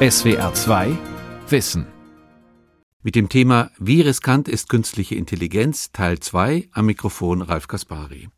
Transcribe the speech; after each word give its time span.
SWR 0.00 0.54
2 0.54 0.96
Wissen. 1.48 1.84
Mit 3.02 3.16
dem 3.16 3.28
Thema 3.28 3.72
Wie 3.80 4.00
riskant 4.00 4.46
ist 4.46 4.68
künstliche 4.68 5.16
Intelligenz 5.16 5.90
Teil 5.90 6.20
2 6.20 6.68
am 6.70 6.86
Mikrofon 6.86 7.42
Ralf 7.42 7.66
Kaspari. 7.66 8.28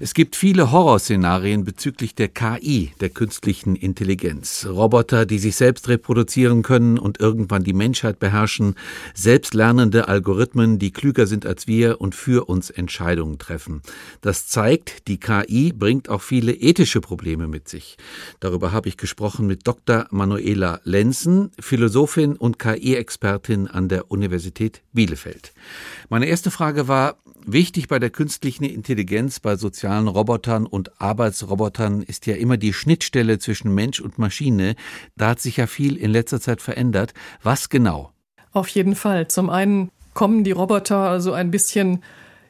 Es 0.00 0.12
gibt 0.12 0.36
viele 0.36 0.72
Horrorszenarien 0.72 1.64
bezüglich 1.64 2.14
der 2.14 2.28
KI, 2.28 2.92
der 3.00 3.10
künstlichen 3.10 3.76
Intelligenz. 3.76 4.66
Roboter, 4.68 5.24
die 5.24 5.38
sich 5.38 5.56
selbst 5.56 5.88
reproduzieren 5.88 6.62
können 6.62 6.98
und 6.98 7.20
irgendwann 7.20 7.64
die 7.64 7.72
Menschheit 7.72 8.18
beherrschen, 8.18 8.74
selbstlernende 9.14 10.08
Algorithmen, 10.08 10.78
die 10.78 10.90
klüger 10.90 11.26
sind 11.26 11.46
als 11.46 11.66
wir 11.66 12.00
und 12.00 12.14
für 12.14 12.48
uns 12.48 12.70
Entscheidungen 12.70 13.38
treffen. 13.38 13.82
Das 14.20 14.48
zeigt, 14.48 15.06
die 15.08 15.18
KI 15.18 15.72
bringt 15.72 16.08
auch 16.08 16.22
viele 16.22 16.52
ethische 16.52 17.00
Probleme 17.00 17.46
mit 17.46 17.68
sich. 17.68 17.96
Darüber 18.40 18.72
habe 18.72 18.88
ich 18.88 18.96
gesprochen 18.96 19.46
mit 19.46 19.66
Dr. 19.66 20.06
Manuela 20.10 20.80
Lenzen, 20.84 21.50
Philosophin 21.60 22.36
und 22.36 22.58
KI-Expertin 22.58 23.68
an 23.68 23.88
der 23.88 24.10
Universität 24.10 24.82
Bielefeld. 24.92 25.52
Meine 26.08 26.26
erste 26.26 26.50
Frage 26.50 26.88
war, 26.88 27.16
Wichtig 27.46 27.88
bei 27.88 27.98
der 27.98 28.10
künstlichen 28.10 28.64
Intelligenz, 28.64 29.40
bei 29.40 29.56
sozialen 29.56 30.08
Robotern 30.08 30.66
und 30.66 31.00
Arbeitsrobotern 31.00 32.02
ist 32.02 32.26
ja 32.26 32.36
immer 32.36 32.56
die 32.56 32.72
Schnittstelle 32.72 33.38
zwischen 33.38 33.74
Mensch 33.74 34.00
und 34.00 34.18
Maschine. 34.18 34.76
Da 35.16 35.30
hat 35.30 35.40
sich 35.40 35.58
ja 35.58 35.66
viel 35.66 35.96
in 35.96 36.10
letzter 36.10 36.40
Zeit 36.40 36.62
verändert. 36.62 37.12
Was 37.42 37.68
genau? 37.68 38.12
Auf 38.52 38.68
jeden 38.68 38.94
Fall. 38.94 39.28
Zum 39.28 39.50
einen 39.50 39.90
kommen 40.14 40.44
die 40.44 40.52
Roboter 40.52 41.20
so 41.20 41.32
ein 41.32 41.50
bisschen 41.50 42.02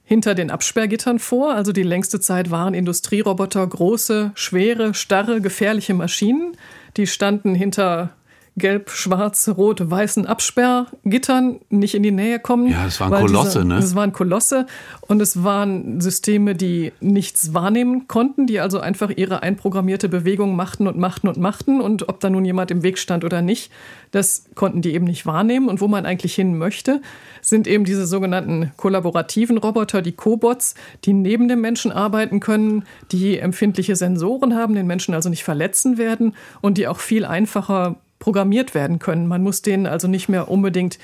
hinter 0.04 0.34
den 0.34 0.50
Absperrgittern 0.50 1.18
vor. 1.18 1.54
Also 1.54 1.72
die 1.72 1.82
längste 1.82 2.20
Zeit 2.20 2.50
waren 2.50 2.74
Industrieroboter 2.74 3.66
große, 3.66 4.32
schwere, 4.34 4.94
starre, 4.94 5.40
gefährliche 5.40 5.94
Maschinen. 5.94 6.56
Die 6.96 7.06
standen 7.06 7.54
hinter 7.54 8.10
gelb, 8.56 8.90
schwarz, 8.90 9.48
rot, 9.48 9.90
weißen 9.90 10.26
Absperrgittern 10.26 11.60
nicht 11.70 11.94
in 11.96 12.04
die 12.04 12.12
Nähe 12.12 12.38
kommen. 12.38 12.68
Ja, 12.68 12.86
es 12.86 13.00
waren 13.00 13.10
Kolosse, 13.12 13.58
diese, 13.58 13.64
ne? 13.64 13.78
Es 13.78 13.94
waren 13.96 14.12
Kolosse 14.12 14.66
und 15.00 15.20
es 15.20 15.42
waren 15.42 16.00
Systeme, 16.00 16.54
die 16.54 16.92
nichts 17.00 17.52
wahrnehmen 17.52 18.06
konnten, 18.06 18.46
die 18.46 18.60
also 18.60 18.78
einfach 18.78 19.10
ihre 19.10 19.42
einprogrammierte 19.42 20.08
Bewegung 20.08 20.54
machten 20.54 20.86
und 20.86 20.96
machten 20.96 21.26
und 21.26 21.36
machten 21.36 21.80
und 21.80 22.08
ob 22.08 22.20
da 22.20 22.30
nun 22.30 22.44
jemand 22.44 22.70
im 22.70 22.84
Weg 22.84 22.98
stand 22.98 23.24
oder 23.24 23.42
nicht, 23.42 23.72
das 24.12 24.44
konnten 24.54 24.82
die 24.82 24.94
eben 24.94 25.06
nicht 25.06 25.26
wahrnehmen 25.26 25.68
und 25.68 25.80
wo 25.80 25.88
man 25.88 26.06
eigentlich 26.06 26.36
hin 26.36 26.56
möchte, 26.56 27.02
sind 27.40 27.66
eben 27.66 27.84
diese 27.84 28.06
sogenannten 28.06 28.70
kollaborativen 28.76 29.58
Roboter, 29.58 30.00
die 30.00 30.12
Cobots, 30.12 30.76
die 31.04 31.12
neben 31.12 31.48
dem 31.48 31.60
Menschen 31.60 31.90
arbeiten 31.90 32.38
können, 32.38 32.84
die 33.10 33.36
empfindliche 33.38 33.96
Sensoren 33.96 34.54
haben, 34.54 34.76
den 34.76 34.86
Menschen 34.86 35.12
also 35.12 35.28
nicht 35.28 35.42
verletzen 35.42 35.98
werden 35.98 36.34
und 36.60 36.78
die 36.78 36.86
auch 36.86 37.00
viel 37.00 37.24
einfacher 37.24 37.96
programmiert 38.24 38.74
werden 38.74 39.00
können. 39.00 39.26
Man 39.26 39.42
muss 39.42 39.60
denen 39.60 39.86
also 39.86 40.08
nicht 40.08 40.30
mehr 40.30 40.48
unbedingt 40.48 40.98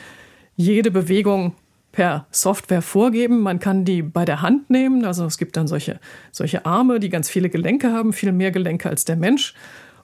jede 0.56 0.90
Bewegung 0.90 1.52
per 1.92 2.26
Software 2.30 2.80
vorgeben. 2.80 3.42
Man 3.42 3.60
kann 3.60 3.84
die 3.84 4.00
bei 4.00 4.24
der 4.24 4.40
Hand 4.40 4.70
nehmen. 4.70 5.04
Also 5.04 5.26
es 5.26 5.36
gibt 5.36 5.58
dann 5.58 5.68
solche, 5.68 6.00
solche 6.32 6.64
Arme, 6.64 6.98
die 6.98 7.10
ganz 7.10 7.28
viele 7.28 7.50
Gelenke 7.50 7.92
haben, 7.92 8.14
viel 8.14 8.32
mehr 8.32 8.52
Gelenke 8.52 8.88
als 8.88 9.04
der 9.04 9.16
Mensch. 9.16 9.52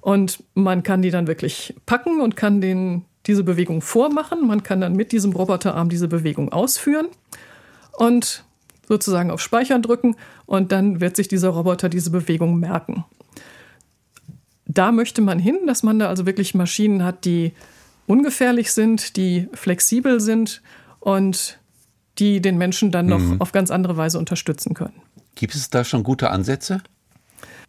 Und 0.02 0.44
man 0.52 0.82
kann 0.82 1.00
die 1.00 1.08
dann 1.08 1.26
wirklich 1.26 1.74
packen 1.86 2.20
und 2.20 2.36
kann 2.36 2.60
denen 2.60 3.06
diese 3.26 3.44
Bewegung 3.44 3.80
vormachen. 3.80 4.46
Man 4.46 4.62
kann 4.62 4.82
dann 4.82 4.94
mit 4.94 5.10
diesem 5.10 5.32
Roboterarm 5.32 5.88
diese 5.88 6.08
Bewegung 6.08 6.52
ausführen 6.52 7.06
und 7.96 8.44
sozusagen 8.86 9.30
auf 9.30 9.40
Speichern 9.40 9.80
drücken 9.80 10.16
und 10.44 10.70
dann 10.70 11.00
wird 11.00 11.16
sich 11.16 11.28
dieser 11.28 11.48
Roboter 11.48 11.88
diese 11.88 12.10
Bewegung 12.10 12.60
merken 12.60 13.06
da 14.76 14.92
möchte 14.92 15.22
man 15.22 15.38
hin, 15.38 15.58
dass 15.66 15.82
man 15.82 15.98
da 15.98 16.08
also 16.08 16.26
wirklich 16.26 16.54
Maschinen 16.54 17.02
hat, 17.02 17.24
die 17.24 17.52
ungefährlich 18.06 18.72
sind, 18.72 19.16
die 19.16 19.48
flexibel 19.52 20.20
sind 20.20 20.62
und 21.00 21.58
die 22.18 22.40
den 22.40 22.58
Menschen 22.58 22.90
dann 22.90 23.06
noch 23.06 23.20
mhm. 23.20 23.40
auf 23.40 23.52
ganz 23.52 23.70
andere 23.70 23.96
Weise 23.96 24.18
unterstützen 24.18 24.74
können. 24.74 24.94
Gibt 25.34 25.54
es 25.54 25.70
da 25.70 25.84
schon 25.84 26.02
gute 26.02 26.30
Ansätze? 26.30 26.82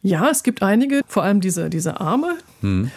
Ja, 0.01 0.29
es 0.29 0.43
gibt 0.43 0.63
einige, 0.63 1.01
vor 1.07 1.23
allem 1.23 1.41
diese, 1.41 1.69
diese 1.69 1.99
Arme. 1.99 2.37
Mhm. 2.61 2.91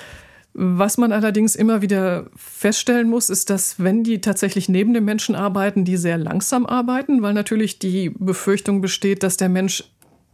Was 0.53 0.99
man 0.99 1.13
allerdings 1.13 1.55
immer 1.55 1.81
wieder 1.81 2.27
feststellen 2.37 3.09
muss, 3.09 3.31
ist, 3.31 3.51
dass 3.51 3.79
wenn 3.79 4.03
die 4.03 4.21
tatsächlich 4.21 4.69
neben 4.69 4.95
dem 4.95 5.05
Menschen 5.05 5.35
arbeiten, 5.35 5.85
die 5.85 5.97
sehr 5.97 6.19
langsam 6.19 6.67
arbeiten, 6.67 7.23
weil 7.23 7.35
natürlich 7.35 7.79
die 7.79 8.11
Befürchtung 8.11 8.81
besteht, 8.81 9.23
dass 9.23 9.37
der 9.37 9.49
Mensch 9.49 9.85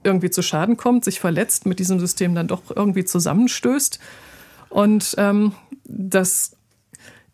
irgendwie 0.07 0.31
zu 0.31 0.41
Schaden 0.41 0.79
kommt, 0.79 1.05
sich 1.05 1.21
verletzt, 1.21 1.67
mit 1.67 1.79
diesem 1.79 2.01
System 2.01 2.35
dann 2.35 2.49
doch 2.49 2.63
irgendwie 2.75 3.05
zusammenstößt. 3.05 3.99
Und 4.71 5.15
ähm, 5.19 5.53
das 5.85 6.57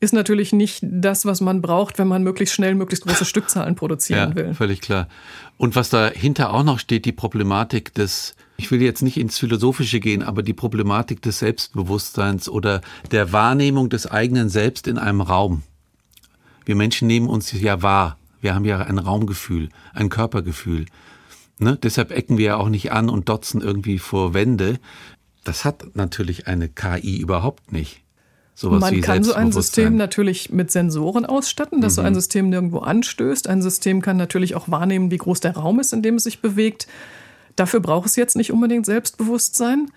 ist 0.03 0.13
natürlich 0.13 0.53
nicht 0.53 0.81
das, 0.83 1.27
was 1.27 1.41
man 1.41 1.63
braucht, 1.63 1.99
wenn 1.99 2.09
man 2.09 2.25
möglichst 2.25 2.57
schnell 2.57 2.75
möglichst 2.75 3.07
große 3.07 3.25
Stückzahlen 3.25 3.77
produzieren 3.77 4.31
ja, 4.31 4.35
will. 4.35 4.55
Völlig 4.55 4.81
klar. 4.81 5.07
Und 5.59 5.77
was 5.77 5.91
dahinter 5.91 6.53
auch 6.53 6.65
noch 6.65 6.81
steht, 6.81 7.05
die 7.05 7.13
Problematik 7.13 7.95
des, 7.95 8.35
ich 8.57 8.73
will 8.73 8.83
jetzt 8.83 9.03
nicht 9.03 9.17
ins 9.17 9.39
Philosophische 9.39 10.01
gehen, 10.01 10.25
aber 10.25 10.43
die 10.43 10.55
Problematik 10.55 11.23
des 11.23 11.39
Selbstbewusstseins 11.39 12.49
oder 12.49 12.81
der 13.13 13.33
Wahrnehmung 13.33 13.91
des 13.91 14.11
eigenen 14.11 14.49
Selbst 14.49 14.89
in 14.89 14.99
einem 14.99 15.21
Raum. 15.21 15.63
Wir 16.65 16.75
Menschen 16.75 17.07
nehmen 17.07 17.29
uns 17.29 17.53
ja 17.53 17.83
wahr. 17.83 18.19
Wir 18.41 18.57
haben 18.57 18.65
ja 18.65 18.79
ein 18.81 18.99
Raumgefühl, 18.99 19.69
ein 19.95 20.09
Körpergefühl. 20.09 20.87
Ne? 21.63 21.79
Deshalb 21.83 22.11
ecken 22.11 22.39
wir 22.39 22.45
ja 22.45 22.57
auch 22.57 22.69
nicht 22.69 22.93
an 22.93 23.09
und 23.09 23.29
dotzen 23.29 23.61
irgendwie 23.61 23.99
vor 23.99 24.35
Wände. 24.35 24.79
Das 25.45 25.65
hat 25.65 25.95
natürlich 25.95 26.47
eine 26.47 26.69
KI 26.69 27.19
überhaupt 27.19 27.73
nicht. 27.73 28.03
Sowas 28.55 28.81
Man 28.81 29.01
kann 29.01 29.25
so 29.25 29.33
ein 29.33 29.51
System 29.51 29.97
natürlich 29.97 30.51
mit 30.51 30.71
Sensoren 30.71 31.25
ausstatten, 31.25 31.81
dass 31.81 31.95
mhm. 31.95 31.97
so 31.97 32.03
ein 32.03 32.13
mhm. 32.13 32.17
System 32.17 32.49
nirgendwo 32.51 32.79
anstößt. 32.79 33.49
Ein 33.49 33.63
System 33.63 34.03
kann 34.03 34.17
natürlich 34.17 34.55
auch 34.55 34.71
wahrnehmen, 34.71 35.11
wie 35.11 35.17
groß 35.17 35.41
der 35.41 35.57
Raum 35.57 35.81
ist, 35.81 35.93
in 35.93 36.03
dem 36.03 36.17
es 36.17 36.25
sich 36.25 36.41
bewegt. 36.41 36.87
Dafür 37.57 37.81
braucht 37.81 38.07
es 38.07 38.17
jetzt 38.17 38.37
nicht 38.37 38.53
unbedingt 38.53 38.87
Selbstbewusstsein. 38.87 39.91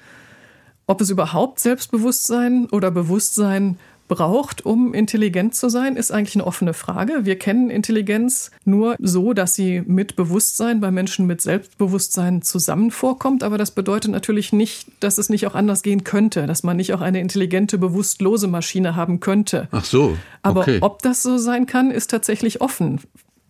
Ob 0.88 1.02
es 1.02 1.10
überhaupt 1.10 1.60
Selbstbewusstsein 1.60 2.68
oder 2.72 2.92
Bewusstsein 2.92 3.78
braucht, 4.08 4.66
um 4.66 4.94
intelligent 4.94 5.56
zu 5.56 5.70
sein, 5.70 5.96
ist 5.96 6.12
eigentlich 6.12 6.36
eine 6.36 6.46
offene 6.46 6.74
Frage. 6.74 7.26
Wir 7.26 7.38
kennen 7.40 7.70
Intelligenz 7.70 8.52
nur 8.64 8.96
so, 9.00 9.34
dass 9.34 9.56
sie 9.56 9.82
mit 9.86 10.16
Bewusstsein 10.16 10.80
bei 10.80 10.92
Menschen 10.92 11.26
mit 11.26 11.42
Selbstbewusstsein 11.42 12.42
zusammen 12.42 12.92
vorkommt. 12.92 13.44
Aber 13.44 13.58
das 13.58 13.72
bedeutet 13.72 14.12
natürlich 14.12 14.54
nicht, 14.54 14.88
dass 15.00 15.18
es 15.18 15.30
nicht 15.30 15.48
auch 15.48 15.56
anders 15.56 15.82
gehen 15.82 16.04
könnte, 16.04 16.46
dass 16.46 16.64
man 16.64 16.78
nicht 16.78 16.94
auch 16.94 17.02
eine 17.02 17.20
intelligente, 17.20 17.78
bewusstlose 17.78 18.48
Maschine 18.48 18.96
haben 18.96 19.20
könnte. 19.20 19.68
Ach 19.72 19.86
so. 19.86 20.18
Okay. 20.44 20.78
Aber 20.78 20.78
ob 20.82 21.02
das 21.02 21.24
so 21.24 21.38
sein 21.38 21.66
kann, 21.66 21.90
ist 21.90 22.12
tatsächlich 22.12 22.62
offen. 22.62 23.02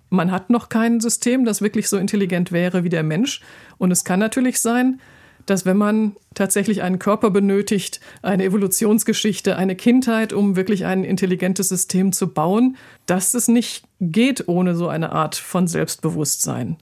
Man 0.10 0.32
hat 0.32 0.50
noch 0.50 0.70
kein 0.70 1.02
System, 1.02 1.44
das 1.44 1.62
wirklich 1.62 1.90
so 1.90 1.98
intelligent 1.98 2.52
wäre 2.52 2.84
wie 2.84 2.90
der 2.90 3.04
Mensch. 3.04 3.42
Und 3.78 3.92
es 3.92 4.06
kann 4.06 4.20
natürlich 4.20 4.62
sein, 4.62 5.02
dass 5.46 5.66
wenn 5.66 5.78
man 5.78 6.16
tatsächlich 6.36 6.82
einen 6.82 7.00
Körper 7.00 7.32
benötigt, 7.32 8.00
eine 8.22 8.44
Evolutionsgeschichte, 8.44 9.56
eine 9.56 9.76
Kindheit, 9.76 10.34
um 10.34 10.56
wirklich 10.56 10.86
ein 10.86 11.04
intelligentes 11.04 11.70
System 11.70 12.12
zu 12.12 12.32
bauen, 12.34 12.78
dass 13.06 13.34
es 13.34 13.48
nicht 13.48 13.86
geht 14.00 14.48
ohne 14.48 14.76
so 14.76 14.88
eine 14.88 15.12
Art 15.12 15.36
von 15.36 15.68
Selbstbewusstsein. 15.68 16.78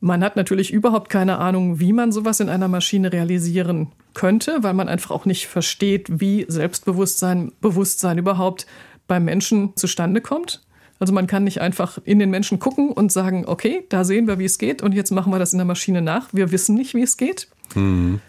Man 0.00 0.22
hat 0.22 0.36
natürlich 0.36 0.72
überhaupt 0.72 1.10
keine 1.10 1.38
Ahnung, 1.38 1.80
wie 1.80 1.92
man 1.92 2.12
sowas 2.12 2.38
in 2.38 2.48
einer 2.48 2.68
Maschine 2.68 3.12
realisieren 3.12 3.88
könnte, 4.14 4.62
weil 4.62 4.74
man 4.74 4.88
einfach 4.88 5.10
auch 5.10 5.24
nicht 5.26 5.48
versteht, 5.48 6.20
wie 6.20 6.46
Selbstbewusstsein, 6.48 7.52
Bewusstsein 7.60 8.18
überhaupt 8.18 8.66
beim 9.08 9.24
Menschen 9.24 9.74
zustande 9.76 10.20
kommt. 10.20 10.62
Also 11.00 11.12
man 11.12 11.26
kann 11.26 11.44
nicht 11.44 11.60
einfach 11.60 11.98
in 12.04 12.18
den 12.18 12.30
Menschen 12.30 12.58
gucken 12.58 12.90
und 12.90 13.12
sagen, 13.12 13.44
okay, 13.46 13.84
da 13.88 14.04
sehen 14.04 14.26
wir, 14.26 14.38
wie 14.38 14.44
es 14.44 14.58
geht 14.58 14.82
und 14.82 14.94
jetzt 14.94 15.10
machen 15.10 15.32
wir 15.32 15.38
das 15.38 15.52
in 15.52 15.58
der 15.58 15.66
Maschine 15.66 16.02
nach. 16.02 16.28
Wir 16.32 16.50
wissen 16.52 16.74
nicht, 16.74 16.94
wie 16.94 17.02
es 17.02 17.16
geht. 17.16 17.48
Mhm. 17.74 18.20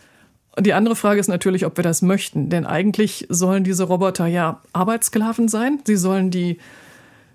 Die 0.60 0.74
andere 0.74 0.96
Frage 0.96 1.20
ist 1.20 1.28
natürlich, 1.28 1.66
ob 1.66 1.78
wir 1.78 1.84
das 1.84 2.02
möchten. 2.02 2.50
Denn 2.50 2.66
eigentlich 2.66 3.26
sollen 3.30 3.64
diese 3.64 3.84
Roboter 3.84 4.28
ja 4.28 4.62
Arbeitssklaven 4.74 5.48
sein. 5.48 5.80
Sie 5.86 5.96
sollen 5.96 6.32
die 6.32 6.58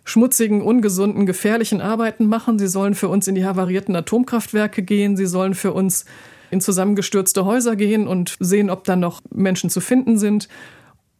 schmutzigen, 0.04 0.62
ungesunden, 0.62 1.26
gefährlichen 1.26 1.80
Arbeiten 1.80 2.26
machen. 2.26 2.58
Sie 2.58 2.68
sollen 2.68 2.94
für 2.94 3.08
uns 3.08 3.26
in 3.26 3.34
die 3.34 3.44
havarierten 3.44 3.96
Atomkraftwerke 3.96 4.82
gehen. 4.82 5.16
Sie 5.16 5.26
sollen 5.26 5.54
für 5.54 5.72
uns 5.72 6.04
in 6.50 6.60
zusammengestürzte 6.60 7.44
Häuser 7.44 7.76
gehen 7.76 8.06
und 8.06 8.36
sehen, 8.38 8.70
ob 8.70 8.84
da 8.84 8.96
noch 8.96 9.22
Menschen 9.30 9.70
zu 9.70 9.80
finden 9.80 10.18
sind. 10.18 10.48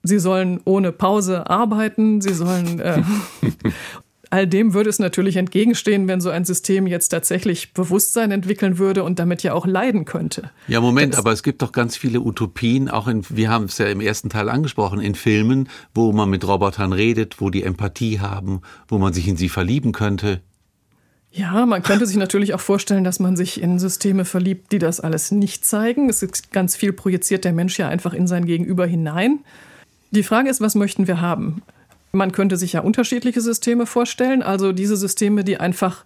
Sie 0.03 0.19
sollen 0.19 0.61
ohne 0.65 0.93
Pause 0.93 1.49
arbeiten. 1.49 2.21
Sie 2.21 2.35
sollen 2.35 2.79
äh, 2.79 3.03
All 4.35 4.49
dem 4.49 4.75
würde 4.75 4.91
es 4.91 4.99
natürlich 4.99 5.37
entgegenstehen, 5.37 6.09
wenn 6.09 6.21
so 6.21 6.29
ein 6.29 6.45
System 6.45 6.89
jetzt 6.89 7.11
tatsächlich 7.11 7.73
Bewusstsein 7.73 8.33
entwickeln 8.33 8.79
würde 8.79 9.05
und 9.05 9.21
damit 9.21 9.45
ja 9.45 9.53
auch 9.53 9.65
leiden 9.65 10.07
könnte. 10.07 10.51
Ja, 10.67 10.81
Moment, 10.81 11.13
das 11.13 11.21
aber 11.21 11.31
es 11.31 11.45
gibt 11.45 11.63
doch 11.63 11.71
ganz 11.71 11.97
viele 11.97 12.19
Utopien, 12.19 12.91
auch 12.91 13.07
in, 13.07 13.25
wir 13.29 13.49
haben 13.49 13.67
es 13.67 13.79
ja 13.79 13.87
im 13.87 14.01
ersten 14.01 14.31
Teil 14.31 14.49
angesprochen, 14.49 14.99
in 14.99 15.15
Filmen, 15.15 15.69
wo 15.95 16.11
man 16.11 16.29
mit 16.29 16.45
Robotern 16.49 16.93
redet, 16.93 17.41
wo 17.41 17.49
die 17.49 17.63
Empathie 17.63 18.19
haben, 18.19 18.63
wo 18.89 18.99
man 18.99 19.13
sich 19.13 19.29
in 19.29 19.37
sie 19.37 19.49
verlieben 19.49 19.93
könnte. 19.93 20.41
Ja, 21.31 21.65
man 21.65 21.85
könnte 21.85 22.05
sich 22.05 22.17
natürlich 22.17 22.55
auch 22.55 22.61
vorstellen, 22.61 23.05
dass 23.05 23.21
man 23.21 23.37
sich 23.37 23.63
in 23.63 23.79
Systeme 23.79 24.25
verliebt, 24.25 24.73
die 24.73 24.81
das 24.81 24.99
alles 24.99 25.31
nicht 25.31 25.65
zeigen. 25.65 26.09
Es 26.09 26.25
ist 26.25 26.51
ganz 26.51 26.75
viel 26.75 26.93
projiziert 26.93 27.45
der 27.45 27.53
Mensch 27.53 27.79
ja 27.79 27.89
einfach 27.89 28.13
in 28.13 28.27
sein 28.27 28.47
Gegenüber 28.47 28.85
hinein. 28.85 29.45
Die 30.11 30.25
Frage 30.25 30.51
ist, 30.51 30.61
was 30.61 30.75
möchten 30.75 31.07
wir 31.07 31.21
haben? 31.21 31.63
Man 32.15 32.33
könnte 32.33 32.57
sich 32.57 32.73
ja 32.73 32.81
unterschiedliche 32.81 33.41
Systeme 33.41 33.87
vorstellen, 33.87 34.43
also 34.43 34.73
diese 34.73 34.97
Systeme, 34.97 35.45
die 35.45 35.59
einfach 35.59 36.05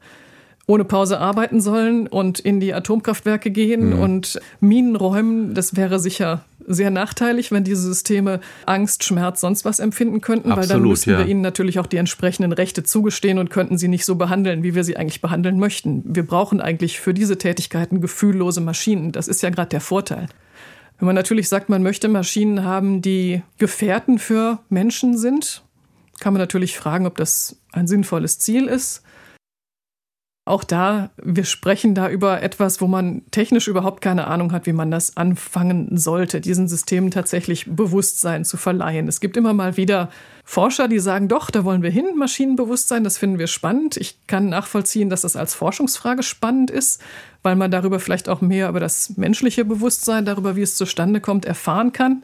ohne 0.66 0.84
Pause 0.84 1.18
arbeiten 1.18 1.62
sollen 1.62 2.06
und 2.06 2.38
in 2.40 2.60
die 2.60 2.74
Atomkraftwerke 2.74 3.50
gehen 3.50 3.94
mhm. 3.94 4.00
und 4.00 4.40
Minen 4.60 4.96
räumen. 4.96 5.54
Das 5.54 5.76
wäre 5.76 5.98
sicher 5.98 6.44
sehr 6.66 6.90
nachteilig, 6.90 7.50
wenn 7.50 7.64
diese 7.64 7.80
Systeme 7.80 8.40
Angst, 8.66 9.02
Schmerz, 9.02 9.40
sonst 9.40 9.64
was 9.64 9.78
empfinden 9.78 10.20
könnten, 10.20 10.52
Absolut, 10.52 10.68
weil 10.68 10.76
dann 10.76 10.88
müssten 10.88 11.10
ja. 11.10 11.18
wir 11.18 11.26
ihnen 11.26 11.40
natürlich 11.40 11.78
auch 11.78 11.86
die 11.86 11.96
entsprechenden 11.96 12.52
Rechte 12.52 12.82
zugestehen 12.84 13.38
und 13.38 13.48
könnten 13.48 13.78
sie 13.78 13.88
nicht 13.88 14.04
so 14.04 14.16
behandeln, 14.16 14.62
wie 14.62 14.74
wir 14.74 14.84
sie 14.84 14.98
eigentlich 14.98 15.22
behandeln 15.22 15.58
möchten. 15.58 16.02
Wir 16.04 16.26
brauchen 16.26 16.60
eigentlich 16.60 17.00
für 17.00 17.14
diese 17.14 17.38
Tätigkeiten 17.38 18.02
gefühllose 18.02 18.60
Maschinen. 18.60 19.12
Das 19.12 19.26
ist 19.26 19.42
ja 19.42 19.48
gerade 19.48 19.70
der 19.70 19.80
Vorteil. 19.80 20.26
Wenn 20.98 21.06
man 21.06 21.14
natürlich 21.14 21.48
sagt, 21.48 21.70
man 21.70 21.82
möchte 21.82 22.08
Maschinen 22.08 22.64
haben, 22.64 23.00
die 23.00 23.42
Gefährten 23.56 24.18
für 24.18 24.58
Menschen 24.68 25.16
sind, 25.16 25.62
kann 26.20 26.32
man 26.32 26.40
natürlich 26.40 26.76
fragen, 26.76 27.06
ob 27.06 27.16
das 27.16 27.60
ein 27.72 27.86
sinnvolles 27.86 28.38
Ziel 28.38 28.66
ist. 28.66 29.02
Auch 30.48 30.64
da, 30.64 31.10
wir 31.22 31.44
sprechen 31.44 31.94
da 31.94 32.08
über 32.08 32.42
etwas, 32.42 32.80
wo 32.80 32.86
man 32.86 33.20
technisch 33.30 33.68
überhaupt 33.68 34.00
keine 34.00 34.28
Ahnung 34.28 34.50
hat, 34.52 34.64
wie 34.64 34.72
man 34.72 34.90
das 34.90 35.14
anfangen 35.14 35.98
sollte, 35.98 36.40
diesen 36.40 36.68
Systemen 36.68 37.10
tatsächlich 37.10 37.66
Bewusstsein 37.68 38.46
zu 38.46 38.56
verleihen. 38.56 39.08
Es 39.08 39.20
gibt 39.20 39.36
immer 39.36 39.52
mal 39.52 39.76
wieder 39.76 40.08
Forscher, 40.46 40.88
die 40.88 41.00
sagen, 41.00 41.28
doch, 41.28 41.50
da 41.50 41.64
wollen 41.64 41.82
wir 41.82 41.90
hin, 41.90 42.16
Maschinenbewusstsein, 42.16 43.04
das 43.04 43.18
finden 43.18 43.38
wir 43.38 43.46
spannend. 43.46 43.98
Ich 43.98 44.26
kann 44.26 44.48
nachvollziehen, 44.48 45.10
dass 45.10 45.20
das 45.20 45.36
als 45.36 45.54
Forschungsfrage 45.54 46.22
spannend 46.22 46.70
ist, 46.70 47.02
weil 47.42 47.54
man 47.54 47.70
darüber 47.70 48.00
vielleicht 48.00 48.30
auch 48.30 48.40
mehr 48.40 48.70
über 48.70 48.80
das 48.80 49.18
menschliche 49.18 49.66
Bewusstsein, 49.66 50.24
darüber, 50.24 50.56
wie 50.56 50.62
es 50.62 50.76
zustande 50.76 51.20
kommt, 51.20 51.44
erfahren 51.44 51.92
kann. 51.92 52.22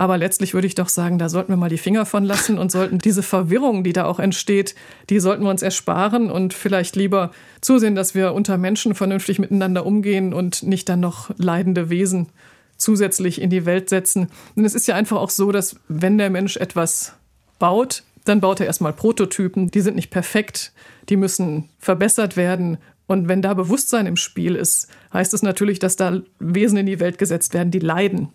Aber 0.00 0.16
letztlich 0.16 0.54
würde 0.54 0.66
ich 0.66 0.74
doch 0.74 0.88
sagen, 0.88 1.18
da 1.18 1.28
sollten 1.28 1.52
wir 1.52 1.58
mal 1.58 1.68
die 1.68 1.76
Finger 1.76 2.06
von 2.06 2.24
lassen 2.24 2.56
und 2.56 2.72
sollten 2.72 3.00
diese 3.00 3.22
Verwirrung, 3.22 3.84
die 3.84 3.92
da 3.92 4.06
auch 4.06 4.18
entsteht, 4.18 4.74
die 5.10 5.20
sollten 5.20 5.42
wir 5.42 5.50
uns 5.50 5.60
ersparen 5.60 6.30
und 6.30 6.54
vielleicht 6.54 6.96
lieber 6.96 7.32
zusehen, 7.60 7.94
dass 7.94 8.14
wir 8.14 8.32
unter 8.32 8.56
Menschen 8.56 8.94
vernünftig 8.94 9.38
miteinander 9.38 9.84
umgehen 9.84 10.32
und 10.32 10.62
nicht 10.62 10.88
dann 10.88 11.00
noch 11.00 11.30
leidende 11.36 11.90
Wesen 11.90 12.30
zusätzlich 12.78 13.42
in 13.42 13.50
die 13.50 13.66
Welt 13.66 13.90
setzen. 13.90 14.30
Denn 14.56 14.64
es 14.64 14.74
ist 14.74 14.88
ja 14.88 14.94
einfach 14.94 15.18
auch 15.18 15.28
so, 15.28 15.52
dass 15.52 15.76
wenn 15.86 16.16
der 16.16 16.30
Mensch 16.30 16.56
etwas 16.56 17.12
baut, 17.58 18.02
dann 18.24 18.40
baut 18.40 18.60
er 18.60 18.66
erstmal 18.66 18.94
Prototypen. 18.94 19.70
Die 19.70 19.82
sind 19.82 19.96
nicht 19.96 20.10
perfekt, 20.10 20.72
die 21.10 21.16
müssen 21.18 21.68
verbessert 21.78 22.38
werden. 22.38 22.78
Und 23.06 23.28
wenn 23.28 23.42
da 23.42 23.52
Bewusstsein 23.52 24.06
im 24.06 24.16
Spiel 24.16 24.54
ist, 24.54 24.88
heißt 25.12 25.34
es 25.34 25.42
natürlich, 25.42 25.78
dass 25.78 25.96
da 25.96 26.22
Wesen 26.38 26.78
in 26.78 26.86
die 26.86 27.00
Welt 27.00 27.18
gesetzt 27.18 27.52
werden, 27.52 27.70
die 27.70 27.80
leiden. 27.80 28.30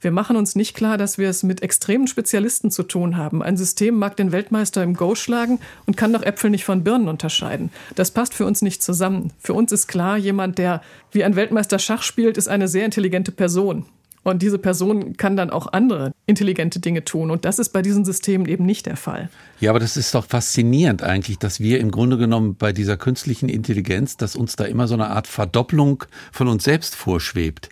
Wir 0.00 0.10
machen 0.10 0.36
uns 0.36 0.54
nicht 0.54 0.74
klar, 0.74 0.98
dass 0.98 1.18
wir 1.18 1.28
es 1.28 1.42
mit 1.42 1.62
extremen 1.62 2.06
Spezialisten 2.06 2.70
zu 2.70 2.82
tun 2.82 3.16
haben. 3.16 3.42
Ein 3.42 3.56
System 3.56 3.96
mag 3.96 4.16
den 4.16 4.32
Weltmeister 4.32 4.82
im 4.82 4.94
Go 4.94 5.14
schlagen 5.14 5.60
und 5.86 5.96
kann 5.96 6.12
doch 6.12 6.22
Äpfel 6.22 6.50
nicht 6.50 6.64
von 6.64 6.84
Birnen 6.84 7.08
unterscheiden. 7.08 7.70
Das 7.94 8.10
passt 8.10 8.34
für 8.34 8.46
uns 8.46 8.62
nicht 8.62 8.82
zusammen. 8.82 9.32
Für 9.38 9.54
uns 9.54 9.72
ist 9.72 9.86
klar, 9.86 10.16
jemand, 10.16 10.58
der 10.58 10.82
wie 11.12 11.24
ein 11.24 11.36
Weltmeister 11.36 11.78
Schach 11.78 12.02
spielt, 12.02 12.36
ist 12.36 12.48
eine 12.48 12.68
sehr 12.68 12.84
intelligente 12.84 13.32
Person. 13.32 13.86
Und 14.26 14.42
diese 14.42 14.58
Person 14.58 15.16
kann 15.16 15.36
dann 15.36 15.50
auch 15.50 15.72
andere 15.72 16.12
intelligente 16.26 16.80
Dinge 16.80 17.04
tun. 17.04 17.30
Und 17.30 17.44
das 17.44 17.60
ist 17.60 17.68
bei 17.68 17.80
diesen 17.80 18.04
Systemen 18.04 18.48
eben 18.48 18.66
nicht 18.66 18.86
der 18.86 18.96
Fall. 18.96 19.30
Ja, 19.60 19.70
aber 19.70 19.78
das 19.78 19.96
ist 19.96 20.12
doch 20.16 20.26
faszinierend 20.26 21.04
eigentlich, 21.04 21.38
dass 21.38 21.60
wir 21.60 21.78
im 21.78 21.92
Grunde 21.92 22.18
genommen 22.18 22.56
bei 22.56 22.72
dieser 22.72 22.96
künstlichen 22.96 23.48
Intelligenz, 23.48 24.16
dass 24.16 24.34
uns 24.34 24.56
da 24.56 24.64
immer 24.64 24.88
so 24.88 24.94
eine 24.94 25.10
Art 25.10 25.28
Verdopplung 25.28 26.02
von 26.32 26.48
uns 26.48 26.64
selbst 26.64 26.96
vorschwebt. 26.96 27.68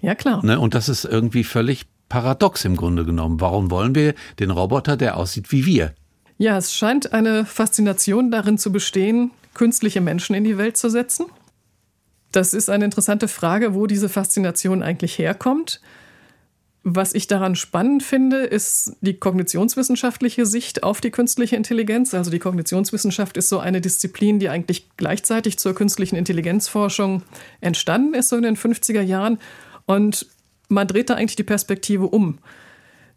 Ja, 0.00 0.14
klar. 0.14 0.44
Ne? 0.44 0.58
Und 0.58 0.74
das 0.74 0.88
ist 0.88 1.04
irgendwie 1.04 1.44
völlig 1.44 1.86
paradox 2.08 2.64
im 2.64 2.76
Grunde 2.76 3.04
genommen. 3.04 3.40
Warum 3.40 3.70
wollen 3.70 3.94
wir 3.94 4.14
den 4.38 4.50
Roboter, 4.50 4.96
der 4.96 5.16
aussieht 5.16 5.52
wie 5.52 5.66
wir? 5.66 5.94
Ja, 6.38 6.56
es 6.56 6.72
scheint 6.72 7.12
eine 7.12 7.44
Faszination 7.44 8.30
darin 8.30 8.58
zu 8.58 8.70
bestehen, 8.70 9.32
künstliche 9.54 10.00
Menschen 10.00 10.34
in 10.34 10.44
die 10.44 10.56
Welt 10.56 10.76
zu 10.76 10.88
setzen. 10.88 11.26
Das 12.32 12.54
ist 12.54 12.70
eine 12.70 12.84
interessante 12.84 13.26
Frage, 13.26 13.74
wo 13.74 13.86
diese 13.86 14.08
Faszination 14.08 14.82
eigentlich 14.82 15.18
herkommt. 15.18 15.80
Was 16.84 17.12
ich 17.12 17.26
daran 17.26 17.56
spannend 17.56 18.02
finde, 18.02 18.38
ist 18.38 18.96
die 19.00 19.14
kognitionswissenschaftliche 19.14 20.46
Sicht 20.46 20.84
auf 20.84 21.00
die 21.00 21.10
künstliche 21.10 21.56
Intelligenz. 21.56 22.14
Also 22.14 22.30
die 22.30 22.38
Kognitionswissenschaft 22.38 23.36
ist 23.36 23.48
so 23.48 23.58
eine 23.58 23.80
Disziplin, 23.80 24.38
die 24.38 24.48
eigentlich 24.48 24.88
gleichzeitig 24.96 25.58
zur 25.58 25.74
künstlichen 25.74 26.16
Intelligenzforschung 26.16 27.24
entstanden 27.60 28.14
ist, 28.14 28.28
so 28.28 28.36
in 28.36 28.42
den 28.42 28.56
50er 28.56 29.02
Jahren. 29.02 29.38
Und 29.88 30.26
man 30.68 30.86
dreht 30.86 31.08
da 31.08 31.14
eigentlich 31.14 31.36
die 31.36 31.44
Perspektive 31.44 32.06
um. 32.06 32.38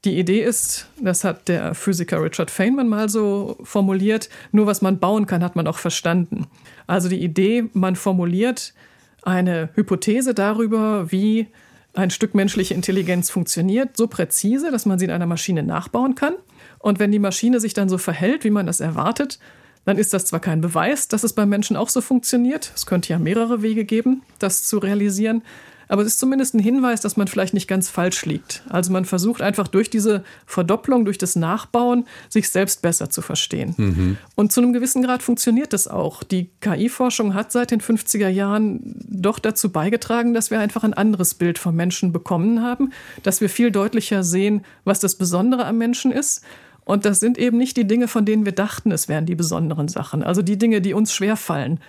Die 0.05 0.17
Idee 0.17 0.41
ist, 0.41 0.87
das 0.99 1.25
hat 1.25 1.49
der 1.49 1.75
Physiker 1.75 2.23
Richard 2.23 2.49
Feynman 2.49 2.87
mal 2.87 3.09
so 3.09 3.57
formuliert, 3.61 4.29
nur 4.53 4.67
was 4.67 4.81
man 4.81 4.97
bauen 4.97 5.27
kann, 5.27 5.43
hat 5.43 5.57
man 5.57 5.67
auch 5.67 5.77
verstanden. 5.77 6.47
Also 6.87 7.09
die 7.09 7.21
Idee, 7.21 7.65
man 7.73 7.97
formuliert 7.97 8.73
eine 9.21 9.69
Hypothese 9.75 10.33
darüber, 10.33 11.11
wie 11.11 11.47
ein 11.93 12.09
Stück 12.09 12.33
menschliche 12.33 12.73
Intelligenz 12.73 13.29
funktioniert, 13.29 13.97
so 13.97 14.07
präzise, 14.07 14.71
dass 14.71 14.85
man 14.85 14.97
sie 14.97 15.05
in 15.05 15.11
einer 15.11 15.25
Maschine 15.25 15.63
nachbauen 15.63 16.15
kann. 16.15 16.35
Und 16.79 16.99
wenn 16.99 17.11
die 17.11 17.19
Maschine 17.19 17.59
sich 17.59 17.73
dann 17.73 17.89
so 17.89 17.97
verhält, 17.97 18.45
wie 18.45 18.49
man 18.49 18.65
das 18.65 18.79
erwartet, 18.79 19.39
dann 19.83 19.97
ist 19.97 20.13
das 20.13 20.25
zwar 20.25 20.39
kein 20.39 20.61
Beweis, 20.61 21.09
dass 21.09 21.25
es 21.25 21.33
beim 21.33 21.49
Menschen 21.49 21.75
auch 21.75 21.89
so 21.89 21.99
funktioniert. 21.99 22.71
Es 22.73 22.85
könnte 22.85 23.09
ja 23.09 23.19
mehrere 23.19 23.61
Wege 23.61 23.83
geben, 23.83 24.23
das 24.39 24.63
zu 24.63 24.77
realisieren. 24.77 25.43
Aber 25.91 26.03
es 26.03 26.07
ist 26.07 26.19
zumindest 26.19 26.53
ein 26.53 26.59
Hinweis, 26.59 27.01
dass 27.01 27.17
man 27.17 27.27
vielleicht 27.27 27.53
nicht 27.53 27.67
ganz 27.67 27.89
falsch 27.89 28.25
liegt. 28.25 28.63
Also 28.69 28.93
man 28.93 29.03
versucht 29.03 29.41
einfach 29.41 29.67
durch 29.67 29.89
diese 29.89 30.23
Verdopplung, 30.45 31.03
durch 31.03 31.17
das 31.17 31.35
Nachbauen, 31.35 32.05
sich 32.29 32.47
selbst 32.47 32.81
besser 32.81 33.09
zu 33.09 33.21
verstehen. 33.21 33.73
Mhm. 33.75 34.17
Und 34.35 34.53
zu 34.53 34.61
einem 34.61 34.71
gewissen 34.71 35.03
Grad 35.03 35.21
funktioniert 35.21 35.73
das 35.73 35.89
auch. 35.89 36.23
Die 36.23 36.49
KI-Forschung 36.61 37.33
hat 37.33 37.51
seit 37.51 37.71
den 37.71 37.81
50er 37.81 38.29
Jahren 38.29 38.79
doch 39.05 39.37
dazu 39.37 39.69
beigetragen, 39.69 40.33
dass 40.33 40.49
wir 40.49 40.61
einfach 40.61 40.85
ein 40.85 40.93
anderes 40.93 41.33
Bild 41.33 41.59
vom 41.59 41.75
Menschen 41.75 42.13
bekommen 42.13 42.61
haben, 42.61 42.93
dass 43.23 43.41
wir 43.41 43.49
viel 43.49 43.69
deutlicher 43.69 44.23
sehen, 44.23 44.63
was 44.85 45.01
das 45.01 45.15
Besondere 45.15 45.65
am 45.65 45.77
Menschen 45.77 46.13
ist. 46.13 46.41
Und 46.85 47.03
das 47.03 47.19
sind 47.19 47.37
eben 47.37 47.57
nicht 47.57 47.75
die 47.75 47.85
Dinge, 47.85 48.07
von 48.07 48.23
denen 48.23 48.45
wir 48.45 48.53
dachten, 48.53 48.93
es 48.93 49.09
wären 49.09 49.25
die 49.25 49.35
besonderen 49.35 49.89
Sachen. 49.89 50.23
Also 50.23 50.41
die 50.41 50.57
Dinge, 50.57 50.79
die 50.79 50.93
uns 50.93 51.13
schwerfallen 51.13 51.81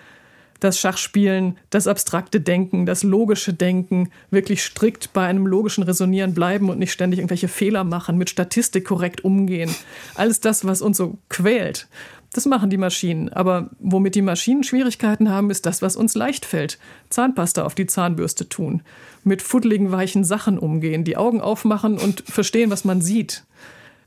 das 0.64 0.78
Schachspielen, 0.78 1.58
das 1.70 1.86
abstrakte 1.86 2.40
Denken, 2.40 2.86
das 2.86 3.02
logische 3.02 3.52
Denken, 3.52 4.10
wirklich 4.30 4.62
strikt 4.62 5.12
bei 5.12 5.26
einem 5.26 5.46
logischen 5.46 5.82
Resonieren 5.82 6.34
bleiben 6.34 6.70
und 6.70 6.78
nicht 6.78 6.92
ständig 6.92 7.18
irgendwelche 7.18 7.48
Fehler 7.48 7.84
machen, 7.84 8.16
mit 8.16 8.30
Statistik 8.30 8.84
korrekt 8.84 9.24
umgehen. 9.24 9.74
Alles 10.14 10.40
das, 10.40 10.64
was 10.64 10.82
uns 10.82 10.96
so 10.96 11.18
quält. 11.28 11.88
Das 12.32 12.46
machen 12.46 12.70
die 12.70 12.78
Maschinen. 12.78 13.28
Aber 13.28 13.70
womit 13.78 14.14
die 14.14 14.22
Maschinen 14.22 14.64
Schwierigkeiten 14.64 15.28
haben, 15.28 15.50
ist 15.50 15.66
das, 15.66 15.82
was 15.82 15.96
uns 15.96 16.14
leicht 16.14 16.46
fällt. 16.46 16.78
Zahnpasta 17.10 17.64
auf 17.64 17.74
die 17.74 17.86
Zahnbürste 17.86 18.48
tun. 18.48 18.82
Mit 19.22 19.42
fuddeligen, 19.42 19.92
weichen 19.92 20.24
Sachen 20.24 20.58
umgehen. 20.58 21.04
Die 21.04 21.18
Augen 21.18 21.40
aufmachen 21.42 21.98
und 21.98 22.22
verstehen, 22.26 22.70
was 22.70 22.84
man 22.84 23.02
sieht 23.02 23.44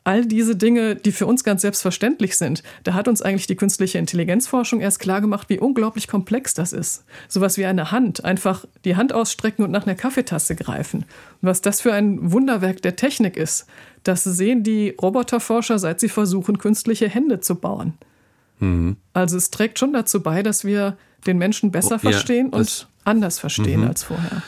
all 0.05 0.25
diese 0.25 0.55
Dinge, 0.55 0.95
die 0.95 1.11
für 1.11 1.25
uns 1.25 1.43
ganz 1.43 1.63
selbstverständlich 1.63 2.37
sind, 2.37 2.63
da 2.83 2.93
hat 2.93 3.07
uns 3.07 3.23
eigentlich 3.23 3.47
die 3.47 3.55
künstliche 3.55 3.97
Intelligenzforschung 3.97 4.79
erst 4.79 4.99
klar 4.99 5.19
gemacht, 5.19 5.49
wie 5.49 5.59
unglaublich 5.59 6.07
komplex 6.07 6.53
das 6.53 6.73
ist. 6.73 7.03
Sowas 7.27 7.57
wie 7.57 7.65
eine 7.65 7.91
Hand, 7.91 8.23
einfach 8.23 8.65
die 8.85 8.95
Hand 8.95 9.13
ausstrecken 9.13 9.65
und 9.65 9.71
nach 9.71 9.87
einer 9.87 9.95
Kaffeetasse 9.95 10.55
greifen. 10.55 11.05
Und 11.41 11.49
was 11.49 11.61
das 11.61 11.81
für 11.81 11.91
ein 11.91 12.31
Wunderwerk 12.31 12.83
der 12.83 12.95
Technik 12.95 13.35
ist, 13.35 13.65
das 14.03 14.23
sehen 14.23 14.61
die 14.61 14.91
Roboterforscher, 14.91 15.79
seit 15.79 15.99
sie 15.99 16.09
versuchen, 16.09 16.59
künstliche 16.59 17.09
Hände 17.09 17.39
zu 17.39 17.55
bauen. 17.55 17.93
Mhm. 18.59 18.97
Also 19.13 19.37
es 19.37 19.49
trägt 19.49 19.79
schon 19.79 19.91
dazu 19.91 20.21
bei, 20.21 20.43
dass 20.43 20.63
wir 20.63 20.97
den 21.25 21.39
Menschen 21.39 21.71
besser 21.71 21.95
oh, 21.95 21.99
verstehen 21.99 22.51
ja, 22.53 22.59
und 22.59 22.87
anders 23.05 23.39
verstehen 23.39 23.81
mhm. 23.81 23.87
als 23.87 24.03
vorher. 24.03 24.43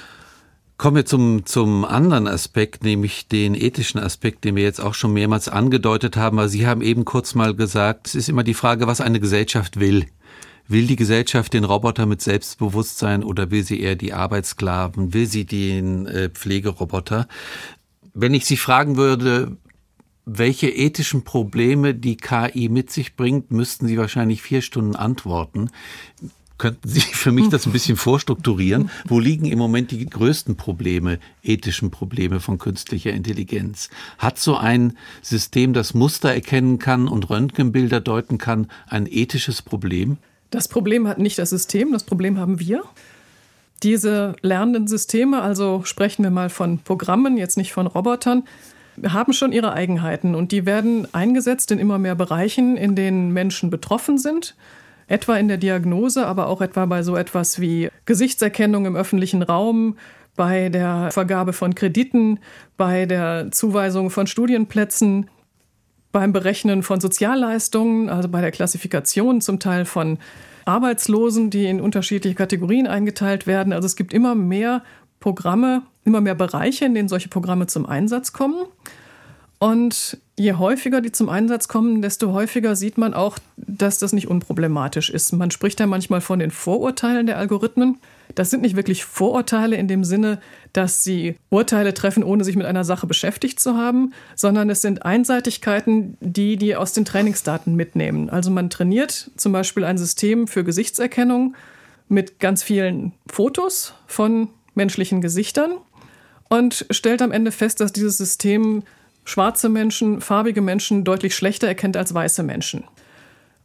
Kommen 0.77 0.95
wir 0.95 1.05
zum, 1.07 1.43
zum 1.47 1.85
anderen 1.85 2.27
Aspekt, 2.27 2.83
nämlich 2.83 3.27
den 3.27 3.55
ethischen 3.55 3.99
Aspekt, 3.99 4.43
den 4.43 4.55
wir 4.55 4.61
jetzt 4.61 4.79
auch 4.79 4.93
schon 4.93 5.11
mehrmals 5.11 5.49
angedeutet 5.49 6.17
haben. 6.17 6.37
Aber 6.37 6.49
Sie 6.49 6.67
haben 6.67 6.81
eben 6.81 7.03
kurz 7.03 7.33
mal 7.33 7.55
gesagt, 7.55 8.05
es 8.07 8.13
ist 8.13 8.29
immer 8.29 8.43
die 8.43 8.53
Frage, 8.53 8.85
was 8.85 9.01
eine 9.01 9.19
Gesellschaft 9.19 9.79
will. 9.79 10.05
Will 10.67 10.85
die 10.85 10.95
Gesellschaft 10.95 11.53
den 11.53 11.63
Roboter 11.63 12.05
mit 12.05 12.21
Selbstbewusstsein 12.21 13.23
oder 13.23 13.49
will 13.49 13.63
sie 13.63 13.79
eher 13.79 13.95
die 13.95 14.13
Arbeitssklaven? 14.13 15.13
Will 15.13 15.25
sie 15.25 15.45
den 15.45 16.05
äh, 16.05 16.29
Pflegeroboter? 16.29 17.27
Wenn 18.13 18.33
ich 18.33 18.45
Sie 18.45 18.57
fragen 18.57 18.97
würde, 18.97 19.57
welche 20.25 20.69
ethischen 20.69 21.23
Probleme 21.23 21.95
die 21.95 22.17
KI 22.17 22.67
mit 22.69 22.91
sich 22.91 23.15
bringt, 23.15 23.49
müssten 23.49 23.87
Sie 23.87 23.97
wahrscheinlich 23.97 24.41
vier 24.41 24.61
Stunden 24.61 24.95
antworten. 24.95 25.69
Könnten 26.57 26.89
Sie 26.89 27.01
für 27.01 27.31
mich 27.31 27.49
das 27.49 27.67
ein 27.67 27.71
bisschen 27.71 27.97
vorstrukturieren? 27.97 28.89
Wo 29.05 29.19
liegen 29.19 29.45
im 29.45 29.59
Moment 29.59 29.91
die 29.91 30.05
größten 30.05 30.55
Probleme, 30.55 31.19
ethischen 31.43 31.91
Probleme 31.91 32.39
von 32.39 32.57
künstlicher 32.57 33.11
Intelligenz? 33.11 33.89
Hat 34.17 34.39
so 34.39 34.57
ein 34.57 34.97
System, 35.21 35.73
das 35.73 35.93
Muster 35.93 36.33
erkennen 36.33 36.79
kann 36.79 37.07
und 37.07 37.29
Röntgenbilder 37.29 37.99
deuten 37.99 38.39
kann, 38.39 38.67
ein 38.87 39.07
ethisches 39.07 39.61
Problem? 39.61 40.17
Das 40.49 40.67
Problem 40.67 41.07
hat 41.07 41.19
nicht 41.19 41.37
das 41.37 41.51
System, 41.51 41.91
das 41.91 42.03
Problem 42.03 42.39
haben 42.39 42.59
wir. 42.59 42.83
Diese 43.83 44.35
lernenden 44.41 44.87
Systeme, 44.87 45.41
also 45.43 45.83
sprechen 45.83 46.23
wir 46.23 46.31
mal 46.31 46.49
von 46.49 46.79
Programmen, 46.79 47.37
jetzt 47.37 47.57
nicht 47.57 47.73
von 47.73 47.85
Robotern, 47.85 48.43
haben 49.05 49.33
schon 49.33 49.51
ihre 49.51 49.73
Eigenheiten 49.73 50.33
und 50.33 50.51
die 50.51 50.65
werden 50.65 51.07
eingesetzt 51.13 51.69
in 51.69 51.77
immer 51.77 51.99
mehr 51.99 52.15
Bereichen, 52.15 52.77
in 52.77 52.95
denen 52.95 53.31
Menschen 53.31 53.69
betroffen 53.69 54.17
sind. 54.17 54.55
Etwa 55.07 55.37
in 55.37 55.47
der 55.47 55.57
Diagnose, 55.57 56.25
aber 56.25 56.47
auch 56.47 56.61
etwa 56.61 56.85
bei 56.85 57.01
so 57.01 57.15
etwas 57.15 57.61
wie 57.61 57.89
Gesichtserkennung 58.05 58.85
im 58.85 58.95
öffentlichen 58.95 59.41
Raum, 59.41 59.95
bei 60.35 60.69
der 60.69 61.09
Vergabe 61.11 61.53
von 61.53 61.75
Krediten, 61.75 62.39
bei 62.77 63.05
der 63.05 63.49
Zuweisung 63.51 64.09
von 64.09 64.27
Studienplätzen, 64.27 65.29
beim 66.11 66.31
Berechnen 66.33 66.83
von 66.83 66.99
Sozialleistungen, 66.99 68.09
also 68.09 68.29
bei 68.29 68.41
der 68.41 68.51
Klassifikation 68.51 69.41
zum 69.41 69.59
Teil 69.59 69.85
von 69.85 70.19
Arbeitslosen, 70.65 71.49
die 71.49 71.65
in 71.65 71.81
unterschiedliche 71.81 72.35
Kategorien 72.35 72.87
eingeteilt 72.87 73.47
werden. 73.47 73.73
Also 73.73 73.85
es 73.85 73.95
gibt 73.95 74.13
immer 74.13 74.35
mehr 74.35 74.83
Programme, 75.19 75.83
immer 76.03 76.21
mehr 76.21 76.35
Bereiche, 76.35 76.85
in 76.85 76.93
denen 76.93 77.07
solche 77.07 77.29
Programme 77.29 77.67
zum 77.67 77.85
Einsatz 77.85 78.33
kommen. 78.33 78.65
Und 79.59 80.17
je 80.37 80.53
häufiger 80.53 81.01
die 81.01 81.11
zum 81.11 81.29
Einsatz 81.29 81.67
kommen, 81.67 82.01
desto 82.01 82.31
häufiger 82.31 82.75
sieht 82.75 82.97
man 82.97 83.15
auch, 83.15 83.39
dass 83.55 83.97
das 83.97 84.13
nicht 84.13 84.27
unproblematisch 84.27 85.09
ist. 85.09 85.33
Man 85.33 85.49
spricht 85.49 85.79
ja 85.79 85.87
manchmal 85.87 86.21
von 86.21 86.37
den 86.37 86.51
Vorurteilen 86.51 87.25
der 87.25 87.39
Algorithmen. 87.39 87.97
Das 88.35 88.51
sind 88.51 88.61
nicht 88.61 88.75
wirklich 88.75 89.03
Vorurteile 89.03 89.77
in 89.77 89.87
dem 89.87 90.03
Sinne, 90.03 90.39
dass 90.73 91.03
sie 91.03 91.37
Urteile 91.49 91.95
treffen, 91.95 92.23
ohne 92.23 92.43
sich 92.43 92.55
mit 92.55 92.67
einer 92.67 92.83
Sache 92.83 93.07
beschäftigt 93.07 93.59
zu 93.59 93.75
haben, 93.75 94.13
sondern 94.35 94.69
es 94.69 94.81
sind 94.81 95.03
Einseitigkeiten, 95.05 96.17
die 96.19 96.57
die 96.57 96.75
aus 96.75 96.93
den 96.93 97.05
Trainingsdaten 97.05 97.75
mitnehmen. 97.75 98.29
Also 98.29 98.51
man 98.51 98.69
trainiert 98.69 99.31
zum 99.37 99.53
Beispiel 99.53 99.85
ein 99.85 99.97
System 99.97 100.47
für 100.47 100.63
Gesichtserkennung 100.63 101.55
mit 102.09 102.39
ganz 102.39 102.61
vielen 102.61 103.13
Fotos 103.27 103.95
von 104.05 104.49
menschlichen 104.75 105.19
Gesichtern 105.19 105.71
und 106.47 106.85
stellt 106.91 107.23
am 107.23 107.31
Ende 107.31 107.51
fest, 107.51 107.79
dass 107.79 107.91
dieses 107.91 108.17
System 108.17 108.83
schwarze 109.27 109.67
Menschen, 109.67 110.21
farbige 110.21 110.61
Menschen 110.61 111.03
deutlich 111.03 111.35
schlechter 111.35 111.67
erkennt 111.67 111.97
als 111.97 112.13
weiße 112.13 112.43
Menschen. 112.43 112.85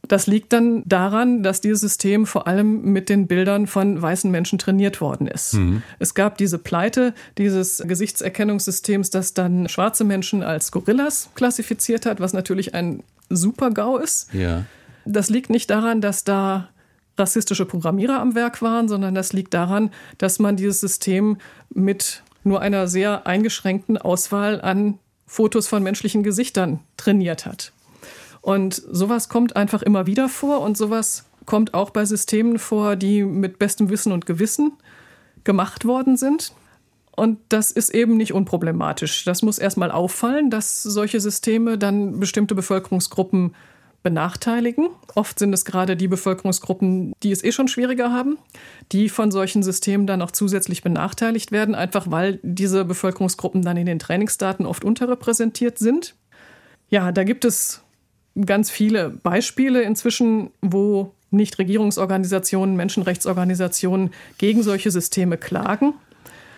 Das 0.09 0.27
liegt 0.27 0.53
dann 0.53 0.83
daran, 0.85 1.45
dass 1.45 1.61
dieses 1.61 1.81
System 1.81 2.27
vor 2.27 2.49
allem 2.49 2.83
mit 2.83 3.09
den 3.09 3.29
Bildern 3.29 3.69
von 3.69 4.03
weißen 4.03 4.29
Menschen 4.29 4.59
trainiert 4.59 5.01
worden 5.01 5.29
ist. 5.29 5.55
Mhm. 5.55 5.85
Es 6.01 6.15
gab 6.15 6.37
diese 6.37 6.59
Pleite 6.59 7.15
dieses 7.39 7.81
Gesichtserkennungssystems, 7.87 9.11
das 9.11 9.35
dann 9.35 9.69
schwarze 9.69 10.03
Menschen 10.03 10.43
als 10.43 10.73
Gorillas 10.73 11.31
klassifiziert 11.37 12.07
hat, 12.07 12.19
was 12.19 12.33
natürlich 12.33 12.75
ein 12.75 13.05
Super-GAU 13.31 13.99
ist. 13.99 14.35
Ja. 14.35 14.65
Das 15.05 15.31
liegt 15.31 15.49
nicht 15.49 15.71
daran, 15.71 16.01
dass 16.01 16.25
da 16.25 16.69
rassistische 17.17 17.67
Programmierer 17.67 18.19
am 18.19 18.35
Werk 18.35 18.63
waren, 18.63 18.89
sondern 18.89 19.15
das 19.15 19.33
liegt 19.33 19.55
daran, 19.55 19.93
dass 20.19 20.41
man 20.41 20.57
dieses 20.57 20.81
System 20.81 21.37
mit 21.71 22.25
nur 22.43 22.61
einer 22.61 22.89
sehr 22.89 23.29
eingeschränkten 23.29 23.99
Auswahl 23.99 24.61
an 24.61 24.99
Fotos 25.27 25.69
von 25.69 25.83
menschlichen 25.83 26.23
Gesichtern 26.23 26.81
trainiert 26.97 27.47
hat. 27.47 27.73
Und 28.41 28.75
sowas 28.75 29.29
kommt 29.29 29.57
einfach 29.57 29.83
immer 29.83 30.07
wieder 30.07 30.29
vor 30.29 30.61
und 30.61 30.77
sowas 30.77 31.25
kommt 31.47 31.75
auch 31.75 31.91
bei 31.91 32.05
Systemen 32.05 32.59
vor, 32.59 32.97
die 32.97 33.25
mit 33.25 33.59
bestem 33.59 33.89
Wissen 33.89 34.13
und 34.13 34.27
Gewissen 34.27 34.73
gemacht 35.45 35.85
worden 35.85 36.17
sind. 36.17 36.53
Und 37.15 37.39
das 37.49 37.71
ist 37.71 37.91
eben 37.91 38.17
nicht 38.17 38.33
unproblematisch. 38.33 39.25
Das 39.25 39.43
muss 39.43 39.59
erstmal 39.59 39.91
auffallen, 39.91 40.51
dass 40.51 40.83
solche 40.83 41.21
Systeme 41.21 41.79
dann 41.79 42.19
bestimmte 42.19 42.55
Bevölkerungsgruppen 42.55 43.55
benachteiligen. 44.03 44.89
Oft 45.15 45.39
sind 45.39 45.53
es 45.53 45.65
gerade 45.65 45.97
die 45.97 46.09
Bevölkerungsgruppen, 46.09 47.13
die 47.23 47.31
es 47.31 47.45
eh 47.45 47.53
schon 47.53 47.69
schwieriger 47.69 48.13
haben, 48.13 48.39
die 48.91 49.09
von 49.09 49.31
solchen 49.31 49.63
Systemen 49.63 50.07
dann 50.07 50.23
auch 50.23 50.31
zusätzlich 50.31 50.83
benachteiligt 50.83 51.53
werden, 51.53 51.75
einfach 51.75 52.11
weil 52.11 52.41
diese 52.43 52.85
Bevölkerungsgruppen 52.85 53.63
dann 53.63 53.77
in 53.77 53.87
den 53.87 53.99
Trainingsdaten 53.99 54.67
oft 54.67 54.85
unterrepräsentiert 54.85 55.79
sind. 55.79 56.15
Ja, 56.89 57.13
da 57.13 57.25
gibt 57.25 57.45
es 57.45 57.83
ganz 58.45 58.71
viele 58.71 59.11
Beispiele 59.11 59.83
inzwischen, 59.83 60.51
wo 60.61 61.13
Nichtregierungsorganisationen, 61.31 62.77
Menschenrechtsorganisationen 62.77 64.11
gegen 64.39 64.63
solche 64.63 64.91
Systeme 64.91 65.39
klagen. 65.39 65.95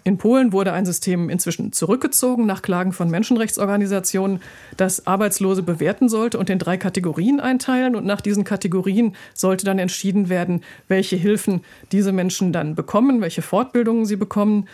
In 0.07 0.19
Polen 0.19 0.53
wurde 0.53 0.75
ein 0.75 0.85
System 0.85 1.31
inzwischen 1.31 1.73
zurückgezogen 1.73 2.45
nach 2.45 2.61
Klagen 2.61 2.93
von 2.93 3.09
Menschenrechtsorganisationen, 3.11 4.41
das 4.77 5.07
Arbeitslose 5.07 5.63
bewerten 5.63 6.11
sollte 6.11 6.39
und 6.39 6.51
in 6.51 6.59
drei 6.59 6.77
Kategorien 6.77 7.41
einteilen. 7.41 7.97
Und 7.97 8.05
nach 8.05 8.21
diesen 8.21 8.45
Kategorien 8.45 9.17
sollte 9.33 9.65
dann 9.65 9.79
entschieden 9.79 10.29
werden, 10.29 10.63
welche 10.89 11.17
Hilfen 11.17 11.63
diese 11.91 12.13
Menschen 12.13 12.53
dann 12.53 12.75
bekommen, 12.75 13.23
welche 13.23 13.41
Fortbildungen 13.41 14.05
sie 14.05 14.17
bekommen. 14.17 14.69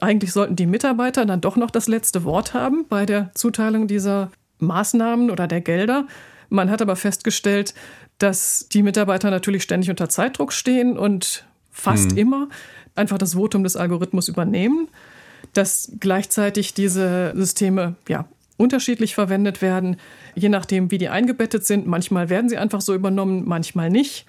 Eigentlich 0.00 0.32
sollten 0.32 0.54
die 0.54 0.66
Mitarbeiter 0.66 1.26
dann 1.26 1.40
doch 1.40 1.56
noch 1.56 1.72
das 1.72 1.88
letzte 1.88 2.22
Wort 2.22 2.54
haben 2.54 2.86
bei 2.88 3.06
der 3.06 3.32
Zuteilung 3.34 3.88
dieser 3.88 4.30
Maßnahmen 4.60 5.32
oder 5.32 5.48
der 5.48 5.62
Gelder. 5.62 6.06
Man 6.48 6.70
hat 6.70 6.80
aber 6.80 6.94
festgestellt, 6.94 7.74
dass 8.18 8.68
die 8.72 8.84
Mitarbeiter 8.84 9.30
natürlich 9.30 9.64
ständig 9.64 9.90
unter 9.90 10.08
Zeitdruck 10.08 10.52
stehen 10.52 10.96
und 10.96 11.44
fast 11.72 12.12
mhm. 12.12 12.18
immer 12.18 12.48
einfach 12.96 13.18
das 13.18 13.34
Votum 13.34 13.64
des 13.64 13.76
Algorithmus 13.76 14.28
übernehmen, 14.28 14.88
dass 15.52 15.92
gleichzeitig 16.00 16.74
diese 16.74 17.32
Systeme 17.34 17.94
ja, 18.08 18.26
unterschiedlich 18.56 19.14
verwendet 19.14 19.62
werden, 19.62 19.96
je 20.34 20.48
nachdem, 20.48 20.90
wie 20.90 20.98
die 20.98 21.08
eingebettet 21.08 21.64
sind. 21.64 21.86
Manchmal 21.86 22.30
werden 22.30 22.48
sie 22.48 22.58
einfach 22.58 22.80
so 22.80 22.94
übernommen, 22.94 23.44
manchmal 23.46 23.90
nicht. 23.90 24.26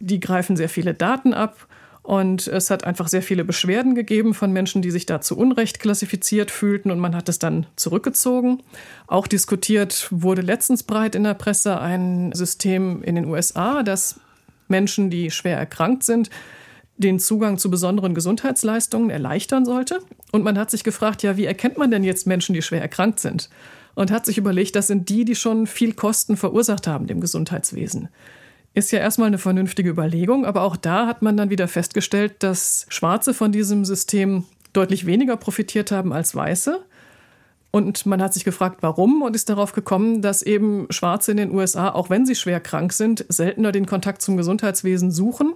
Die 0.00 0.20
greifen 0.20 0.56
sehr 0.56 0.68
viele 0.68 0.94
Daten 0.94 1.34
ab. 1.34 1.66
Und 2.02 2.48
es 2.48 2.70
hat 2.70 2.84
einfach 2.84 3.08
sehr 3.08 3.22
viele 3.22 3.44
Beschwerden 3.44 3.94
gegeben 3.94 4.32
von 4.32 4.52
Menschen, 4.52 4.80
die 4.80 4.90
sich 4.90 5.04
da 5.04 5.20
zu 5.20 5.36
Unrecht 5.36 5.80
klassifiziert 5.80 6.50
fühlten 6.50 6.90
und 6.90 6.98
man 6.98 7.14
hat 7.14 7.28
es 7.28 7.38
dann 7.38 7.66
zurückgezogen. 7.76 8.62
Auch 9.06 9.26
diskutiert 9.26 10.08
wurde 10.10 10.40
letztens 10.40 10.82
breit 10.82 11.14
in 11.14 11.24
der 11.24 11.34
Presse 11.34 11.78
ein 11.78 12.32
System 12.32 13.02
in 13.02 13.16
den 13.16 13.26
USA, 13.26 13.82
das 13.82 14.18
Menschen, 14.66 15.10
die 15.10 15.30
schwer 15.30 15.58
erkrankt 15.58 16.02
sind, 16.02 16.30
den 17.00 17.18
Zugang 17.18 17.58
zu 17.58 17.70
besonderen 17.70 18.14
Gesundheitsleistungen 18.14 19.10
erleichtern 19.10 19.64
sollte. 19.64 20.00
Und 20.32 20.44
man 20.44 20.58
hat 20.58 20.70
sich 20.70 20.84
gefragt, 20.84 21.22
ja, 21.22 21.36
wie 21.36 21.46
erkennt 21.46 21.78
man 21.78 21.90
denn 21.90 22.04
jetzt 22.04 22.26
Menschen, 22.26 22.54
die 22.54 22.62
schwer 22.62 22.82
erkrankt 22.82 23.20
sind? 23.20 23.50
Und 23.94 24.10
hat 24.10 24.24
sich 24.26 24.38
überlegt, 24.38 24.76
das 24.76 24.86
sind 24.86 25.08
die, 25.08 25.24
die 25.24 25.34
schon 25.34 25.66
viel 25.66 25.94
Kosten 25.94 26.36
verursacht 26.36 26.86
haben 26.86 27.06
dem 27.06 27.20
Gesundheitswesen. 27.20 28.08
Ist 28.72 28.92
ja 28.92 29.00
erstmal 29.00 29.26
eine 29.26 29.38
vernünftige 29.38 29.90
Überlegung, 29.90 30.46
aber 30.46 30.62
auch 30.62 30.76
da 30.76 31.06
hat 31.06 31.22
man 31.22 31.36
dann 31.36 31.50
wieder 31.50 31.66
festgestellt, 31.66 32.34
dass 32.38 32.86
Schwarze 32.88 33.34
von 33.34 33.50
diesem 33.50 33.84
System 33.84 34.44
deutlich 34.72 35.06
weniger 35.06 35.36
profitiert 35.36 35.90
haben 35.90 36.12
als 36.12 36.36
Weiße. 36.36 36.80
Und 37.72 38.06
man 38.06 38.22
hat 38.22 38.34
sich 38.34 38.44
gefragt, 38.44 38.78
warum 38.80 39.22
und 39.22 39.34
ist 39.34 39.48
darauf 39.48 39.72
gekommen, 39.72 40.22
dass 40.22 40.42
eben 40.42 40.86
Schwarze 40.90 41.32
in 41.32 41.36
den 41.36 41.52
USA, 41.52 41.90
auch 41.90 42.10
wenn 42.10 42.26
sie 42.26 42.34
schwer 42.34 42.60
krank 42.60 42.92
sind, 42.92 43.24
seltener 43.28 43.72
den 43.72 43.86
Kontakt 43.86 44.22
zum 44.22 44.36
Gesundheitswesen 44.36 45.10
suchen 45.10 45.54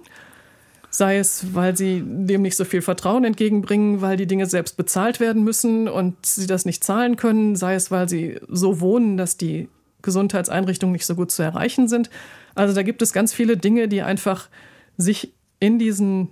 sei 0.97 1.17
es, 1.17 1.53
weil 1.53 1.75
sie 1.75 2.03
dem 2.05 2.41
nicht 2.41 2.55
so 2.55 2.65
viel 2.65 2.81
Vertrauen 2.81 3.23
entgegenbringen, 3.23 4.01
weil 4.01 4.17
die 4.17 4.27
Dinge 4.27 4.45
selbst 4.45 4.77
bezahlt 4.77 5.19
werden 5.19 5.43
müssen 5.43 5.87
und 5.87 6.25
sie 6.25 6.47
das 6.47 6.65
nicht 6.65 6.83
zahlen 6.83 7.15
können, 7.15 7.55
sei 7.55 7.75
es, 7.75 7.91
weil 7.91 8.07
sie 8.09 8.39
so 8.47 8.79
wohnen, 8.79 9.17
dass 9.17 9.37
die 9.37 9.69
Gesundheitseinrichtungen 10.01 10.93
nicht 10.93 11.05
so 11.05 11.15
gut 11.15 11.31
zu 11.31 11.43
erreichen 11.43 11.87
sind. 11.87 12.09
Also 12.53 12.73
da 12.73 12.83
gibt 12.83 13.01
es 13.01 13.13
ganz 13.13 13.33
viele 13.33 13.57
Dinge, 13.57 13.87
die 13.87 14.01
einfach 14.01 14.49
sich 14.97 15.33
in 15.59 15.79
diesen 15.79 16.29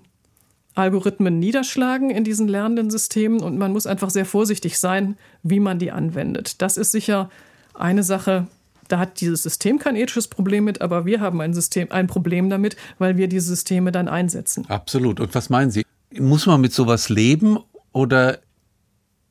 Algorithmen 0.75 1.39
niederschlagen, 1.39 2.09
in 2.09 2.23
diesen 2.23 2.47
lernenden 2.47 2.89
Systemen 2.89 3.41
und 3.41 3.57
man 3.57 3.71
muss 3.71 3.85
einfach 3.85 4.09
sehr 4.09 4.25
vorsichtig 4.25 4.79
sein, 4.79 5.17
wie 5.43 5.59
man 5.59 5.79
die 5.79 5.91
anwendet. 5.91 6.61
Das 6.61 6.77
ist 6.77 6.91
sicher 6.91 7.29
eine 7.73 8.03
Sache, 8.03 8.47
da 8.87 8.99
hat 8.99 9.21
dieses 9.21 9.43
System 9.43 9.79
kein 9.79 9.95
ethisches 9.95 10.27
Problem 10.27 10.65
mit, 10.65 10.81
aber 10.81 11.05
wir 11.05 11.19
haben 11.19 11.41
ein 11.41 11.53
System, 11.53 11.91
ein 11.91 12.07
Problem 12.07 12.49
damit, 12.49 12.75
weil 12.99 13.17
wir 13.17 13.27
diese 13.27 13.47
Systeme 13.47 13.91
dann 13.91 14.07
einsetzen. 14.07 14.65
Absolut. 14.69 15.19
Und 15.19 15.33
was 15.35 15.49
meinen 15.49 15.71
Sie? 15.71 15.85
Muss 16.17 16.45
man 16.45 16.61
mit 16.61 16.73
sowas 16.73 17.09
leben 17.09 17.57
oder 17.91 18.39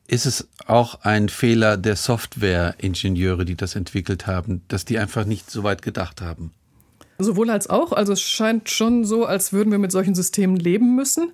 ist 0.08 0.26
es 0.26 0.48
auch 0.66 1.02
ein 1.02 1.28
Fehler 1.28 1.76
der 1.76 1.96
Software-Ingenieure, 1.96 3.44
die 3.44 3.54
das 3.54 3.76
entwickelt 3.76 4.26
haben, 4.26 4.62
dass 4.68 4.84
die 4.84 4.98
einfach 4.98 5.24
nicht 5.24 5.50
so 5.50 5.62
weit 5.62 5.82
gedacht 5.82 6.20
haben? 6.20 6.52
Sowohl 7.18 7.50
als 7.50 7.70
auch. 7.70 7.92
Also 7.92 8.12
es 8.12 8.20
scheint 8.20 8.68
schon 8.68 9.04
so, 9.04 9.24
als 9.24 9.52
würden 9.52 9.70
wir 9.70 9.78
mit 9.78 9.92
solchen 9.92 10.14
Systemen 10.14 10.56
leben 10.56 10.96
müssen. 10.96 11.32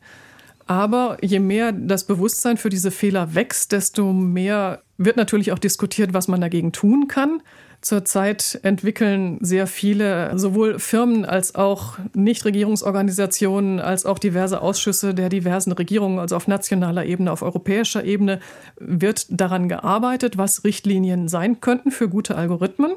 Aber 0.67 1.17
je 1.23 1.41
mehr 1.41 1.73
das 1.73 2.05
Bewusstsein 2.05 2.59
für 2.59 2.69
diese 2.69 2.91
Fehler 2.91 3.35
wächst, 3.35 3.73
desto 3.73 4.13
mehr 4.13 4.83
wird 4.99 5.17
natürlich 5.17 5.51
auch 5.53 5.59
diskutiert, 5.59 6.13
was 6.13 6.29
man 6.29 6.43
dagegen 6.43 6.73
tun 6.73 7.09
kann. 7.09 7.41
Zurzeit 7.81 8.59
entwickeln 8.65 9.39
sehr 9.41 9.69
viele, 9.69 10.37
sowohl 10.37 10.81
Firmen 10.81 11.25
als 11.25 11.55
auch 11.55 11.97
Nichtregierungsorganisationen, 12.13 13.79
als 13.79 14.05
auch 14.05 14.19
diverse 14.19 14.61
Ausschüsse 14.61 15.15
der 15.15 15.29
diversen 15.29 15.71
Regierungen, 15.73 16.19
also 16.19 16.35
auf 16.35 16.49
nationaler 16.49 17.05
Ebene, 17.05 17.31
auf 17.31 17.43
europäischer 17.43 18.05
Ebene, 18.05 18.41
wird 18.81 19.27
daran 19.31 19.69
gearbeitet, 19.69 20.37
was 20.37 20.65
Richtlinien 20.65 21.29
sein 21.29 21.61
könnten 21.61 21.93
für 21.93 22.09
gute 22.09 22.37
Algorithmen. 22.37 22.93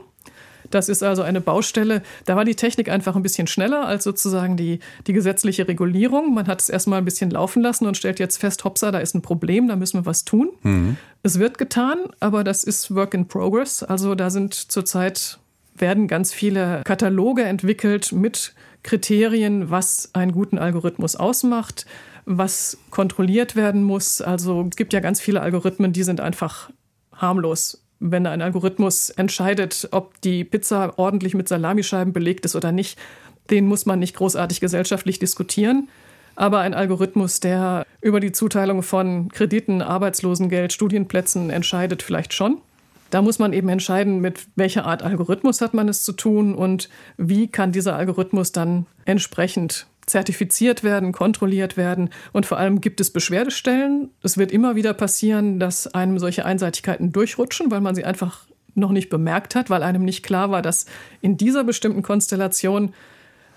Das 0.71 0.89
ist 0.89 1.03
also 1.03 1.21
eine 1.21 1.41
Baustelle. 1.41 2.01
Da 2.25 2.35
war 2.35 2.45
die 2.45 2.55
Technik 2.55 2.89
einfach 2.89 3.15
ein 3.15 3.23
bisschen 3.23 3.47
schneller 3.47 3.85
als 3.85 4.03
sozusagen 4.03 4.57
die, 4.57 4.79
die 5.07 5.13
gesetzliche 5.13 5.67
Regulierung. 5.67 6.33
Man 6.33 6.47
hat 6.47 6.61
es 6.61 6.69
erstmal 6.69 6.99
ein 6.99 7.05
bisschen 7.05 7.29
laufen 7.29 7.61
lassen 7.61 7.85
und 7.85 7.97
stellt 7.97 8.19
jetzt 8.19 8.37
fest, 8.37 8.63
hoppsa, 8.63 8.91
da 8.91 8.99
ist 8.99 9.15
ein 9.15 9.21
Problem, 9.21 9.67
da 9.67 9.75
müssen 9.75 9.99
wir 9.99 10.05
was 10.05 10.25
tun. 10.25 10.49
Mhm. 10.63 10.97
Es 11.23 11.37
wird 11.37 11.57
getan, 11.57 11.99
aber 12.19 12.43
das 12.43 12.63
ist 12.63 12.95
Work 12.95 13.13
in 13.13 13.27
Progress. 13.27 13.83
Also 13.83 14.15
da 14.15 14.29
sind 14.29 14.53
zurzeit 14.53 15.39
werden 15.75 16.07
ganz 16.07 16.33
viele 16.33 16.81
Kataloge 16.83 17.43
entwickelt 17.43 18.11
mit 18.11 18.53
Kriterien, 18.83 19.69
was 19.69 20.09
einen 20.13 20.31
guten 20.31 20.57
Algorithmus 20.57 21.15
ausmacht, 21.15 21.85
was 22.25 22.77
kontrolliert 22.89 23.55
werden 23.55 23.83
muss. 23.83 24.21
Also 24.21 24.67
es 24.69 24.75
gibt 24.75 24.93
ja 24.93 24.99
ganz 24.99 25.19
viele 25.19 25.41
Algorithmen, 25.41 25.93
die 25.93 26.03
sind 26.03 26.21
einfach 26.21 26.69
harmlos. 27.13 27.80
Wenn 28.03 28.25
ein 28.25 28.41
Algorithmus 28.41 29.12
entscheidet, 29.12 29.88
ob 29.91 30.20
die 30.22 30.43
Pizza 30.43 30.98
ordentlich 30.98 31.36
mit 31.36 31.48
Salamischeiben 31.48 32.13
belegt 32.13 32.46
ist 32.46 32.55
oder 32.55 32.72
nicht, 32.72 32.98
den 33.51 33.67
muss 33.67 33.86
man 33.86 34.00
nicht 34.00 34.15
großartig 34.15 34.60
gesellschaftlich 34.60 35.20
diskutieren. 35.20 35.88
Aber 36.36 36.62
ein 36.62 36.74
Algorithmus, 36.74 37.41
der 37.41 37.86
über 38.01 38.20
die 38.20 38.31
Zuteilung 38.31 38.81
von 38.81 39.29
Krediten, 39.29 39.84
Arbeitslosengeld, 39.84 40.74
Studienplätzen 40.74 41.51
entscheidet, 41.51 42.01
vielleicht 42.01 42.34
schon. 42.34 42.58
Da 43.12 43.22
muss 43.22 43.38
man 43.38 43.53
eben 43.53 43.70
entscheiden, 43.70 44.20
mit 44.20 44.48
welcher 44.55 44.86
Art 44.86 45.03
Algorithmus 45.03 45.62
hat 45.62 45.75
man 45.75 45.88
es 45.88 46.01
zu 46.01 46.13
tun 46.13 46.55
und 46.55 46.89
wie 47.17 47.50
kann 47.50 47.72
dieser 47.72 47.96
Algorithmus 47.96 48.51
dann 48.51 48.88
entsprechend 49.05 49.86
zertifiziert 50.11 50.83
werden, 50.83 51.11
kontrolliert 51.11 51.77
werden 51.77 52.09
und 52.33 52.45
vor 52.45 52.57
allem 52.57 52.81
gibt 52.81 53.01
es 53.01 53.11
Beschwerdestellen. 53.11 54.09
Es 54.21 54.37
wird 54.37 54.51
immer 54.51 54.75
wieder 54.75 54.93
passieren, 54.93 55.59
dass 55.59 55.87
einem 55.87 56.19
solche 56.19 56.45
Einseitigkeiten 56.45 57.11
durchrutschen, 57.11 57.71
weil 57.71 57.81
man 57.81 57.95
sie 57.95 58.05
einfach 58.05 58.45
noch 58.75 58.91
nicht 58.91 59.09
bemerkt 59.09 59.55
hat, 59.55 59.69
weil 59.69 59.83
einem 59.83 60.03
nicht 60.03 60.23
klar 60.23 60.51
war, 60.51 60.61
dass 60.61 60.85
in 61.21 61.37
dieser 61.37 61.63
bestimmten 61.63 62.03
Konstellation 62.03 62.93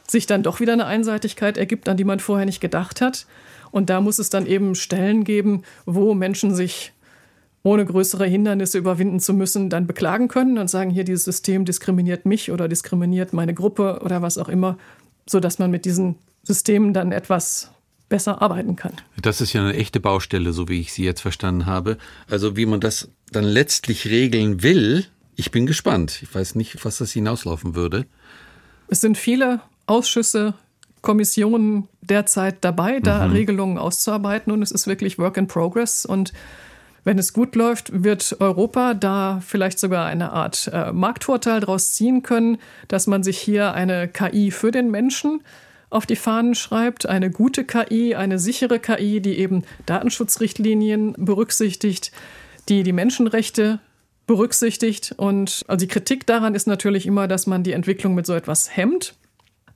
sich 0.08 0.26
dann 0.26 0.42
doch 0.42 0.60
wieder 0.60 0.72
eine 0.72 0.86
Einseitigkeit 0.86 1.56
ergibt, 1.56 1.88
an 1.88 1.96
die 1.96 2.04
man 2.04 2.20
vorher 2.20 2.46
nicht 2.46 2.60
gedacht 2.60 3.00
hat. 3.00 3.26
Und 3.70 3.90
da 3.90 4.00
muss 4.00 4.18
es 4.18 4.30
dann 4.30 4.46
eben 4.46 4.74
Stellen 4.74 5.24
geben, 5.24 5.62
wo 5.86 6.14
Menschen 6.14 6.54
sich 6.54 6.92
ohne 7.62 7.84
größere 7.86 8.26
Hindernisse 8.26 8.78
überwinden 8.78 9.20
zu 9.20 9.32
müssen, 9.32 9.70
dann 9.70 9.86
beklagen 9.86 10.28
können 10.28 10.58
und 10.58 10.68
sagen, 10.68 10.90
hier 10.90 11.04
dieses 11.04 11.24
System 11.24 11.64
diskriminiert 11.64 12.26
mich 12.26 12.52
oder 12.52 12.68
diskriminiert 12.68 13.32
meine 13.32 13.54
Gruppe 13.54 14.00
oder 14.04 14.20
was 14.20 14.36
auch 14.36 14.50
immer, 14.50 14.76
sodass 15.26 15.58
man 15.58 15.70
mit 15.70 15.86
diesen 15.86 16.16
Systemen 16.44 16.92
dann 16.94 17.12
etwas 17.12 17.70
besser 18.08 18.40
arbeiten 18.42 18.76
kann. 18.76 18.92
Das 19.20 19.40
ist 19.40 19.52
ja 19.52 19.62
eine 19.62 19.74
echte 19.74 19.98
Baustelle, 19.98 20.52
so 20.52 20.68
wie 20.68 20.80
ich 20.80 20.92
sie 20.92 21.04
jetzt 21.04 21.22
verstanden 21.22 21.66
habe. 21.66 21.98
Also 22.28 22.56
wie 22.56 22.66
man 22.66 22.80
das 22.80 23.08
dann 23.32 23.44
letztlich 23.44 24.06
regeln 24.06 24.62
will, 24.62 25.06
ich 25.36 25.50
bin 25.50 25.66
gespannt. 25.66 26.22
Ich 26.22 26.32
weiß 26.32 26.54
nicht, 26.54 26.84
was 26.84 26.98
das 26.98 27.12
hinauslaufen 27.12 27.74
würde. 27.74 28.06
Es 28.88 29.00
sind 29.00 29.18
viele 29.18 29.60
Ausschüsse, 29.86 30.54
Kommissionen 31.00 31.88
derzeit 32.02 32.58
dabei, 32.62 33.00
da 33.00 33.26
mhm. 33.26 33.32
Regelungen 33.32 33.78
auszuarbeiten 33.78 34.52
und 34.52 34.62
es 34.62 34.70
ist 34.70 34.86
wirklich 34.86 35.18
Work 35.18 35.36
in 35.36 35.46
Progress 35.46 36.06
und 36.06 36.32
wenn 37.04 37.18
es 37.18 37.34
gut 37.34 37.54
läuft, 37.54 38.02
wird 38.02 38.36
Europa 38.40 38.94
da 38.94 39.42
vielleicht 39.46 39.78
sogar 39.78 40.06
eine 40.06 40.32
Art 40.32 40.70
äh, 40.72 40.90
Marktvorteil 40.90 41.60
daraus 41.60 41.92
ziehen 41.92 42.22
können, 42.22 42.56
dass 42.88 43.06
man 43.06 43.22
sich 43.22 43.38
hier 43.38 43.74
eine 43.74 44.08
KI 44.08 44.50
für 44.50 44.70
den 44.70 44.90
Menschen 44.90 45.42
auf 45.90 46.06
die 46.06 46.16
Fahnen 46.16 46.54
schreibt, 46.54 47.06
eine 47.06 47.30
gute 47.30 47.64
KI, 47.64 48.14
eine 48.14 48.38
sichere 48.38 48.78
KI, 48.78 49.20
die 49.20 49.38
eben 49.38 49.64
Datenschutzrichtlinien 49.86 51.14
berücksichtigt, 51.18 52.12
die 52.68 52.82
die 52.82 52.92
Menschenrechte 52.92 53.80
berücksichtigt. 54.26 55.14
Und 55.16 55.64
also 55.68 55.84
die 55.84 55.92
Kritik 55.92 56.26
daran 56.26 56.54
ist 56.54 56.66
natürlich 56.66 57.06
immer, 57.06 57.28
dass 57.28 57.46
man 57.46 57.62
die 57.62 57.72
Entwicklung 57.72 58.14
mit 58.14 58.26
so 58.26 58.34
etwas 58.34 58.76
hemmt. 58.76 59.14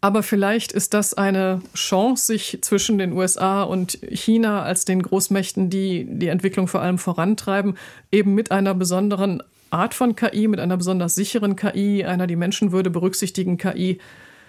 Aber 0.00 0.22
vielleicht 0.22 0.70
ist 0.72 0.94
das 0.94 1.14
eine 1.14 1.60
Chance, 1.74 2.26
sich 2.26 2.58
zwischen 2.62 2.98
den 2.98 3.12
USA 3.12 3.64
und 3.64 3.98
China 4.10 4.62
als 4.62 4.84
den 4.84 5.02
Großmächten, 5.02 5.70
die 5.70 6.06
die 6.08 6.28
Entwicklung 6.28 6.68
vor 6.68 6.82
allem 6.82 6.98
vorantreiben, 6.98 7.76
eben 8.12 8.34
mit 8.34 8.52
einer 8.52 8.74
besonderen 8.74 9.42
Art 9.70 9.94
von 9.94 10.14
KI, 10.14 10.46
mit 10.46 10.60
einer 10.60 10.76
besonders 10.76 11.16
sicheren 11.16 11.56
KI, 11.56 12.04
einer 12.04 12.28
die 12.28 12.36
Menschenwürde 12.36 12.90
berücksichtigen 12.90 13.58
KI 13.58 13.98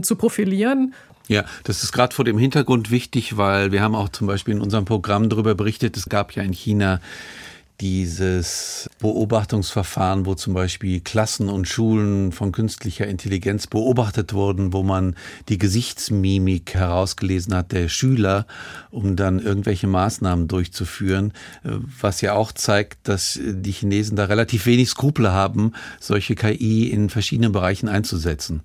zu 0.02 0.16
profilieren. 0.16 0.94
Ja, 1.30 1.46
das 1.64 1.84
ist 1.84 1.92
gerade 1.92 2.14
vor 2.14 2.26
dem 2.26 2.40
Hintergrund 2.40 2.90
wichtig, 2.90 3.38
weil 3.38 3.72
wir 3.72 3.84
haben 3.84 3.94
auch 3.94 4.10
zum 4.10 4.26
Beispiel 4.26 4.56
in 4.56 4.62
unserem 4.62 4.86
Programm 4.86 5.30
darüber 5.30 5.54
berichtet, 5.54 5.96
es 5.96 6.10
gab 6.10 6.32
ja 6.32 6.42
in 6.42 6.54
China 6.54 7.00
dieses 7.82 8.90
Beobachtungsverfahren, 9.00 10.26
wo 10.26 10.34
zum 10.34 10.56
Beispiel 10.56 11.02
Klassen 11.02 11.48
und 11.50 11.68
Schulen 11.68 12.32
von 12.32 12.52
künstlicher 12.52 13.06
Intelligenz 13.06 13.68
beobachtet 13.68 14.34
wurden, 14.34 14.74
wo 14.74 14.82
man 14.82 15.16
die 15.50 15.60
Gesichtsmimik 15.60 16.74
herausgelesen 16.74 17.56
hat 17.56 17.74
der 17.74 17.90
Schüler, 17.90 18.48
um 18.90 19.16
dann 19.16 19.38
irgendwelche 19.38 19.86
Maßnahmen 19.86 20.48
durchzuführen, 20.48 21.32
was 21.64 22.22
ja 22.22 22.34
auch 22.34 22.52
zeigt, 22.52 23.08
dass 23.08 23.40
die 23.42 23.72
Chinesen 23.72 24.18
da 24.18 24.26
relativ 24.26 24.66
wenig 24.66 24.90
Skrupel 24.90 25.32
haben, 25.32 25.74
solche 26.00 26.34
KI 26.34 26.90
in 26.90 27.10
verschiedenen 27.10 27.52
Bereichen 27.52 27.88
einzusetzen. 27.88 28.64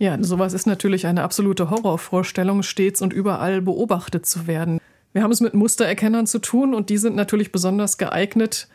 Ja, 0.00 0.16
sowas 0.22 0.54
ist 0.54 0.66
natürlich 0.66 1.06
eine 1.06 1.22
absolute 1.22 1.68
Horrorvorstellung, 1.68 2.62
stets 2.62 3.02
und 3.02 3.12
überall 3.12 3.60
beobachtet 3.60 4.24
zu 4.24 4.46
werden. 4.46 4.80
Wir 5.12 5.22
haben 5.22 5.30
es 5.30 5.42
mit 5.42 5.52
Mustererkennern 5.52 6.26
zu 6.26 6.38
tun 6.38 6.72
und 6.72 6.88
die 6.88 6.96
sind 6.96 7.16
natürlich 7.16 7.52
besonders 7.52 7.98
geeignet 7.98 8.66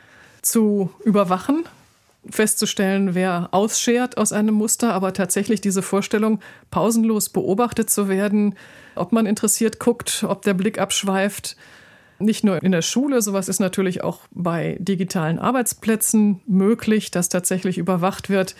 zu 0.44 0.92
überwachen, 1.04 1.64
festzustellen, 2.30 3.16
wer 3.16 3.50
ausschert 3.54 4.20
aus 4.20 4.34
einem 4.34 4.54
Muster, 4.54 4.94
aber 4.94 5.14
tatsächlich 5.14 5.62
diese 5.62 5.82
Vorstellung, 5.82 6.42
pausenlos 6.70 7.30
beobachtet 7.30 7.90
zu 7.90 8.08
werden, 8.08 8.54
ob 8.94 9.12
man 9.12 9.26
interessiert 9.26 9.80
guckt, 9.80 10.24
ob 10.28 10.44
der 10.44 10.54
Blick 10.54 10.78
abschweift, 10.78 11.58
nicht 12.20 12.44
nur 12.44 12.62
in 12.62 12.72
der 12.72 12.84
Schule, 12.84 13.24
sowas 13.24 13.50
ist 13.50 13.60
natürlich 13.60 14.04
auch 14.04 14.20
bei 14.30 14.78
digitalen 14.80 15.40
Arbeitsplätzen 15.40 16.42
möglich, 16.46 17.10
dass 17.10 17.30
tatsächlich 17.30 17.80
überwacht 17.80 18.30
wird, 18.30 18.56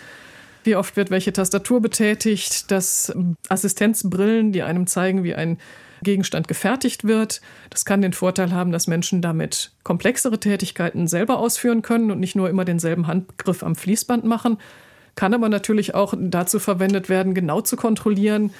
wie 0.66 0.76
oft 0.76 0.96
wird 0.96 1.10
welche 1.10 1.32
Tastatur 1.32 1.80
betätigt, 1.80 2.70
dass 2.70 3.12
Assistenzbrillen, 3.48 4.52
die 4.52 4.62
einem 4.62 4.86
zeigen, 4.86 5.24
wie 5.24 5.34
ein 5.34 5.58
Gegenstand 6.02 6.48
gefertigt 6.48 7.04
wird. 7.04 7.40
Das 7.70 7.84
kann 7.84 8.02
den 8.02 8.12
Vorteil 8.12 8.52
haben, 8.52 8.72
dass 8.72 8.86
Menschen 8.86 9.22
damit 9.22 9.72
komplexere 9.82 10.38
Tätigkeiten 10.38 11.06
selber 11.06 11.38
ausführen 11.38 11.82
können 11.82 12.10
und 12.10 12.20
nicht 12.20 12.36
nur 12.36 12.50
immer 12.50 12.64
denselben 12.64 13.06
Handgriff 13.06 13.62
am 13.62 13.74
Fließband 13.76 14.24
machen. 14.24 14.58
Kann 15.14 15.32
aber 15.32 15.48
natürlich 15.48 15.94
auch 15.94 16.12
dazu 16.18 16.58
verwendet 16.58 17.08
werden, 17.08 17.32
genau 17.32 17.62
zu 17.62 17.76
kontrollieren, 17.76 18.52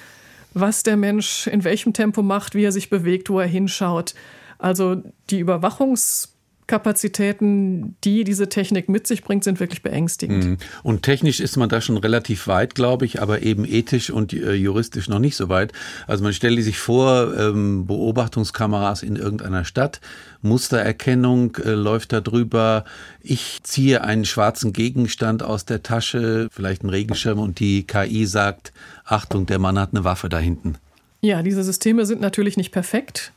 was 0.53 0.81
der 0.81 0.97
Mensch 0.97 1.45
in 1.45 1.63
welchem 1.63 1.93
Tempo 1.93 2.23
macht, 2.23 2.55
wie 2.55 2.63
er 2.63 2.71
sich 2.71 2.89
bewegt, 2.89 3.29
wo 3.29 3.39
er 3.39 3.47
hinschaut. 3.47 4.15
Also 4.57 5.03
die 5.29 5.43
Überwachungs- 5.43 6.29
Kapazitäten, 6.67 7.95
die 8.03 8.23
diese 8.25 8.49
Technik 8.49 8.89
mit 8.89 9.07
sich 9.07 9.23
bringt, 9.23 9.43
sind 9.45 9.59
wirklich 9.59 9.81
beängstigend. 9.81 10.45
Mhm. 10.45 10.57
Und 10.83 11.03
technisch 11.03 11.39
ist 11.39 11.55
man 11.55 11.69
da 11.69 11.79
schon 11.79 11.97
relativ 11.97 12.47
weit, 12.47 12.75
glaube 12.75 13.05
ich, 13.05 13.21
aber 13.21 13.41
eben 13.41 13.65
ethisch 13.65 14.09
und 14.09 14.33
äh, 14.33 14.53
juristisch 14.53 15.07
noch 15.07 15.19
nicht 15.19 15.37
so 15.37 15.47
weit. 15.47 15.71
Also 16.07 16.23
man 16.23 16.33
stelle 16.33 16.61
sich 16.61 16.77
vor, 16.77 17.33
ähm, 17.37 17.87
Beobachtungskameras 17.87 19.01
in 19.01 19.15
irgendeiner 19.15 19.63
Stadt, 19.63 20.01
Mustererkennung 20.41 21.55
äh, 21.55 21.71
läuft 21.71 22.11
da 22.11 22.21
drüber. 22.21 22.83
Ich 23.21 23.59
ziehe 23.63 24.03
einen 24.03 24.25
schwarzen 24.25 24.73
Gegenstand 24.73 25.43
aus 25.43 25.65
der 25.65 25.83
Tasche, 25.83 26.49
vielleicht 26.51 26.81
einen 26.81 26.89
Regenschirm 26.89 27.39
und 27.39 27.59
die 27.59 27.87
KI 27.87 28.25
sagt, 28.25 28.73
Achtung, 29.05 29.45
der 29.45 29.59
Mann 29.59 29.79
hat 29.79 29.93
eine 29.93 30.03
Waffe 30.03 30.27
da 30.27 30.37
hinten. 30.37 30.75
Ja, 31.21 31.41
diese 31.41 31.63
Systeme 31.63 32.05
sind 32.05 32.21
natürlich 32.21 32.57
nicht 32.57 32.71
perfekt. 32.71 33.31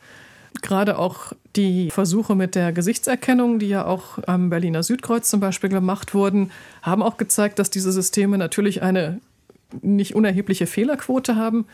Gerade 0.63 0.99
auch 0.99 1.33
die 1.57 1.91
Versuche 1.91 2.35
mit 2.35 2.55
der 2.55 2.73
Gesichtserkennung, 2.73 3.59
die 3.59 3.69
ja 3.69 3.87
auch 3.87 4.19
am 4.27 4.51
Berliner 4.51 4.83
Südkreuz 4.83 5.31
zum 5.31 5.41
Beispiel 5.41 5.71
gemacht 5.71 6.15
wurden, 6.15 6.51
haben 6.83 7.03
auch 7.03 7.17
gezeigt, 7.17 7.59
dass 7.59 7.71
diese 7.71 7.93
Systeme 7.93 8.37
natürlich 8.37 8.83
eine 8.83 9.21
nicht 9.83 10.15
unerhebliche 10.15 10.67
Fehlerquote 10.67 11.37
haben. 11.37 11.67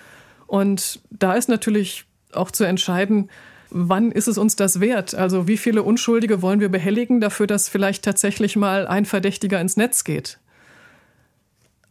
Und 0.47 1.01
da 1.11 1.35
ist 1.35 1.49
natürlich 1.49 2.05
auch 2.33 2.51
zu 2.51 2.65
entscheiden, 2.65 3.31
wann 3.71 4.13
ist 4.13 4.29
es 4.29 4.39
uns 4.39 4.57
das 4.57 4.81
wert? 4.81 5.15
Also 5.15 5.49
wie 5.49 5.57
viele 5.57 5.83
Unschuldige 5.83 6.43
wollen 6.43 6.61
wir 6.61 6.69
behelligen 6.69 7.21
dafür, 7.21 7.47
dass 7.47 7.69
vielleicht 7.69 8.05
tatsächlich 8.05 8.57
mal 8.57 8.87
ein 8.87 9.05
Verdächtiger 9.05 9.61
ins 9.61 9.77
Netz 9.77 10.05
geht? 10.05 10.39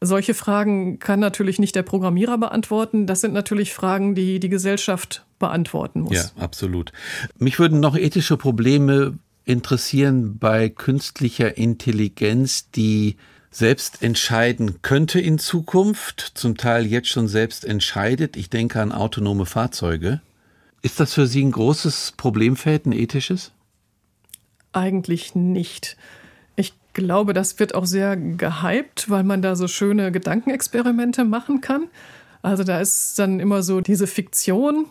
Solche 0.05 0.33
Fragen 0.33 0.99
kann 0.99 1.19
natürlich 1.19 1.59
nicht 1.59 1.75
der 1.75 1.83
Programmierer 1.83 2.37
beantworten. 2.37 3.07
Das 3.07 3.21
sind 3.21 3.33
natürlich 3.33 3.73
Fragen, 3.73 4.15
die 4.15 4.39
die 4.39 4.49
Gesellschaft 4.49 5.25
beantworten 5.39 6.01
muss. 6.01 6.15
Ja, 6.15 6.43
absolut. 6.43 6.91
Mich 7.37 7.59
würden 7.59 7.79
noch 7.79 7.97
ethische 7.97 8.37
Probleme 8.37 9.17
interessieren 9.45 10.37
bei 10.37 10.69
künstlicher 10.69 11.57
Intelligenz, 11.57 12.69
die 12.71 13.17
selbst 13.51 14.01
entscheiden 14.01 14.81
könnte 14.81 15.19
in 15.19 15.39
Zukunft, 15.39 16.31
zum 16.35 16.57
Teil 16.57 16.85
jetzt 16.85 17.07
schon 17.07 17.29
selbst 17.29 17.63
entscheidet. 17.63 18.35
Ich 18.35 18.49
denke 18.49 18.81
an 18.81 18.91
autonome 18.91 19.45
Fahrzeuge. 19.45 20.21
Ist 20.81 20.99
das 20.99 21.13
für 21.13 21.25
Sie 21.25 21.43
ein 21.43 21.51
großes 21.51 22.13
Problemfeld, 22.17 22.85
ein 22.85 22.91
ethisches? 22.91 23.51
Eigentlich 24.73 25.35
nicht 25.35 25.95
glaube, 26.95 27.33
das 27.33 27.59
wird 27.59 27.75
auch 27.75 27.85
sehr 27.85 28.17
gehypt, 28.17 29.09
weil 29.09 29.23
man 29.23 29.43
da 29.43 29.55
so 29.55 29.67
schöne 29.67 30.11
Gedankenexperimente 30.11 31.23
machen 31.23 31.61
kann. 31.61 31.87
Also 32.41 32.63
da 32.63 32.79
ist 32.79 33.19
dann 33.19 33.39
immer 33.39 33.61
so 33.61 33.81
diese 33.81 34.07
Fiktion. 34.07 34.85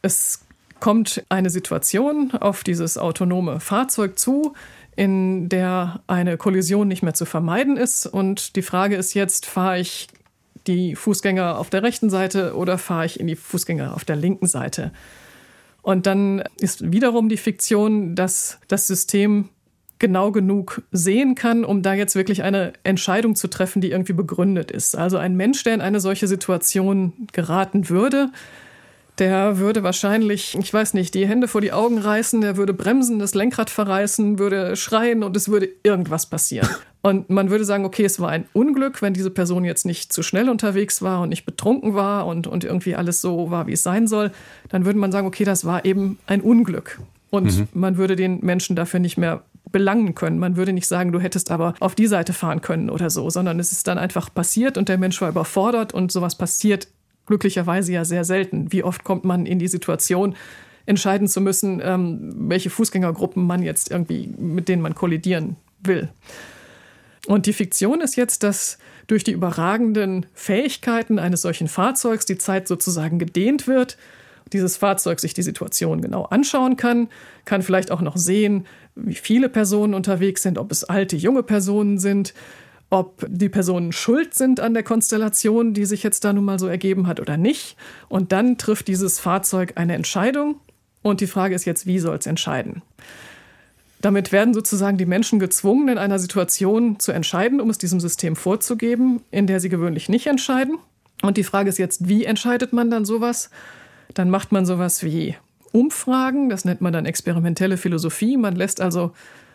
Es 0.00 0.46
kommt 0.80 1.22
eine 1.28 1.50
Situation 1.50 2.32
auf 2.32 2.64
dieses 2.64 2.96
autonome 2.96 3.60
Fahrzeug 3.60 4.18
zu, 4.18 4.54
in 4.96 5.48
der 5.50 6.00
eine 6.06 6.38
Kollision 6.38 6.88
nicht 6.88 7.02
mehr 7.02 7.14
zu 7.14 7.26
vermeiden 7.26 7.76
ist. 7.76 8.06
Und 8.06 8.56
die 8.56 8.62
Frage 8.62 8.96
ist 8.96 9.12
jetzt, 9.12 9.44
fahre 9.44 9.78
ich 9.78 10.08
die 10.66 10.94
Fußgänger 10.94 11.58
auf 11.58 11.68
der 11.68 11.82
rechten 11.82 12.10
Seite 12.10 12.54
oder 12.54 12.78
fahre 12.78 13.06
ich 13.06 13.20
in 13.20 13.26
die 13.26 13.36
Fußgänger 13.36 13.94
auf 13.94 14.04
der 14.04 14.16
linken 14.16 14.46
Seite? 14.46 14.92
Und 15.82 16.06
dann 16.06 16.42
ist 16.58 16.92
wiederum 16.92 17.28
die 17.28 17.38
Fiktion, 17.38 18.14
dass 18.14 18.58
das 18.68 18.86
System 18.86 19.48
genau 20.00 20.32
genug 20.32 20.82
sehen 20.90 21.36
kann, 21.36 21.64
um 21.64 21.82
da 21.82 21.94
jetzt 21.94 22.16
wirklich 22.16 22.42
eine 22.42 22.72
Entscheidung 22.82 23.36
zu 23.36 23.46
treffen, 23.46 23.80
die 23.80 23.92
irgendwie 23.92 24.14
begründet 24.14 24.72
ist. 24.72 24.96
Also 24.96 25.18
ein 25.18 25.36
Mensch, 25.36 25.62
der 25.62 25.74
in 25.74 25.80
eine 25.80 26.00
solche 26.00 26.26
Situation 26.26 27.12
geraten 27.32 27.88
würde, 27.88 28.30
der 29.18 29.58
würde 29.58 29.82
wahrscheinlich, 29.82 30.56
ich 30.58 30.72
weiß 30.72 30.94
nicht, 30.94 31.14
die 31.14 31.28
Hände 31.28 31.46
vor 31.46 31.60
die 31.60 31.72
Augen 31.72 31.98
reißen, 31.98 32.40
der 32.40 32.56
würde 32.56 32.72
bremsen, 32.72 33.18
das 33.18 33.34
Lenkrad 33.34 33.68
verreißen, 33.68 34.38
würde 34.38 34.74
schreien 34.76 35.22
und 35.22 35.36
es 35.36 35.50
würde 35.50 35.68
irgendwas 35.82 36.26
passieren. 36.26 36.68
Und 37.02 37.28
man 37.28 37.50
würde 37.50 37.64
sagen, 37.64 37.84
okay, 37.84 38.04
es 38.04 38.18
war 38.20 38.30
ein 38.30 38.46
Unglück, 38.54 39.02
wenn 39.02 39.14
diese 39.14 39.30
Person 39.30 39.64
jetzt 39.64 39.86
nicht 39.86 40.12
zu 40.12 40.22
schnell 40.22 40.48
unterwegs 40.48 41.02
war 41.02 41.20
und 41.20 41.28
nicht 41.28 41.46
betrunken 41.46 41.94
war 41.94 42.26
und, 42.26 42.46
und 42.46 42.64
irgendwie 42.64 42.94
alles 42.94 43.20
so 43.20 43.50
war, 43.50 43.66
wie 43.66 43.72
es 43.72 43.82
sein 43.82 44.06
soll. 44.06 44.32
Dann 44.68 44.84
würde 44.84 44.98
man 44.98 45.12
sagen, 45.12 45.26
okay, 45.26 45.44
das 45.44 45.64
war 45.64 45.84
eben 45.84 46.18
ein 46.26 46.40
Unglück. 46.40 46.98
Und 47.30 47.58
mhm. 47.58 47.68
man 47.72 47.96
würde 47.96 48.16
den 48.16 48.40
Menschen 48.40 48.74
dafür 48.76 49.00
nicht 49.00 49.16
mehr 49.16 49.42
belangen 49.72 50.14
können. 50.14 50.38
Man 50.38 50.56
würde 50.56 50.72
nicht 50.72 50.86
sagen, 50.86 51.12
du 51.12 51.20
hättest 51.20 51.50
aber 51.50 51.74
auf 51.80 51.94
die 51.94 52.06
Seite 52.06 52.32
fahren 52.32 52.60
können 52.60 52.90
oder 52.90 53.10
so, 53.10 53.30
sondern 53.30 53.60
es 53.60 53.72
ist 53.72 53.86
dann 53.86 53.98
einfach 53.98 54.32
passiert 54.32 54.78
und 54.78 54.88
der 54.88 54.98
Mensch 54.98 55.20
war 55.20 55.28
überfordert 55.28 55.92
und 55.94 56.12
sowas 56.12 56.36
passiert 56.36 56.88
glücklicherweise 57.26 57.92
ja 57.92 58.04
sehr 58.04 58.24
selten. 58.24 58.72
Wie 58.72 58.82
oft 58.82 59.04
kommt 59.04 59.24
man 59.24 59.46
in 59.46 59.58
die 59.58 59.68
Situation, 59.68 60.34
entscheiden 60.86 61.28
zu 61.28 61.40
müssen, 61.40 61.80
ähm, 61.82 62.34
welche 62.48 62.70
Fußgängergruppen 62.70 63.46
man 63.46 63.62
jetzt 63.62 63.90
irgendwie, 63.90 64.34
mit 64.38 64.68
denen 64.68 64.82
man 64.82 64.94
kollidieren 64.94 65.56
will. 65.82 66.10
Und 67.26 67.46
die 67.46 67.52
Fiktion 67.52 68.00
ist 68.00 68.16
jetzt, 68.16 68.42
dass 68.42 68.78
durch 69.06 69.24
die 69.24 69.32
überragenden 69.32 70.26
Fähigkeiten 70.34 71.18
eines 71.18 71.42
solchen 71.42 71.68
Fahrzeugs 71.68 72.26
die 72.26 72.38
Zeit 72.38 72.66
sozusagen 72.66 73.18
gedehnt 73.18 73.66
wird. 73.66 73.96
Dieses 74.52 74.76
Fahrzeug 74.76 75.20
sich 75.20 75.34
die 75.34 75.42
Situation 75.42 76.00
genau 76.00 76.24
anschauen 76.24 76.76
kann, 76.76 77.08
kann 77.44 77.62
vielleicht 77.62 77.92
auch 77.92 78.00
noch 78.00 78.16
sehen, 78.16 78.66
wie 79.04 79.14
viele 79.14 79.48
Personen 79.48 79.94
unterwegs 79.94 80.42
sind, 80.42 80.58
ob 80.58 80.70
es 80.72 80.84
alte, 80.84 81.16
junge 81.16 81.42
Personen 81.42 81.98
sind, 81.98 82.34
ob 82.90 83.24
die 83.28 83.48
Personen 83.48 83.92
schuld 83.92 84.34
sind 84.34 84.60
an 84.60 84.74
der 84.74 84.82
Konstellation, 84.82 85.74
die 85.74 85.84
sich 85.84 86.02
jetzt 86.02 86.24
da 86.24 86.32
nun 86.32 86.44
mal 86.44 86.58
so 86.58 86.66
ergeben 86.66 87.06
hat 87.06 87.20
oder 87.20 87.36
nicht. 87.36 87.76
Und 88.08 88.32
dann 88.32 88.58
trifft 88.58 88.88
dieses 88.88 89.20
Fahrzeug 89.20 89.74
eine 89.76 89.94
Entscheidung. 89.94 90.56
Und 91.02 91.20
die 91.20 91.28
Frage 91.28 91.54
ist 91.54 91.64
jetzt, 91.64 91.86
wie 91.86 92.00
soll 92.00 92.16
es 92.16 92.26
entscheiden? 92.26 92.82
Damit 94.00 94.32
werden 94.32 94.54
sozusagen 94.54 94.98
die 94.98 95.06
Menschen 95.06 95.38
gezwungen, 95.38 95.88
in 95.88 95.98
einer 95.98 96.18
Situation 96.18 96.98
zu 96.98 97.12
entscheiden, 97.12 97.60
um 97.60 97.70
es 97.70 97.78
diesem 97.78 98.00
System 98.00 98.34
vorzugeben, 98.34 99.22
in 99.30 99.46
der 99.46 99.60
sie 99.60 99.68
gewöhnlich 99.68 100.08
nicht 100.08 100.26
entscheiden. 100.26 100.78
Und 101.22 101.36
die 101.36 101.44
Frage 101.44 101.68
ist 101.68 101.78
jetzt, 101.78 102.08
wie 102.08 102.24
entscheidet 102.24 102.72
man 102.72 102.90
dann 102.90 103.04
sowas? 103.04 103.50
Dann 104.14 104.30
macht 104.30 104.52
man 104.52 104.66
sowas 104.66 105.04
wie 105.04 105.36
Umfragen, 105.72 106.48
das 106.48 106.64
nennt 106.64 106.80
man 106.80 106.92
dann 106.92 107.06
experimentelle 107.06 107.76
Philosophie. 107.76 108.36
Man 108.36 108.56
lässt 108.56 108.80
also 108.80 109.12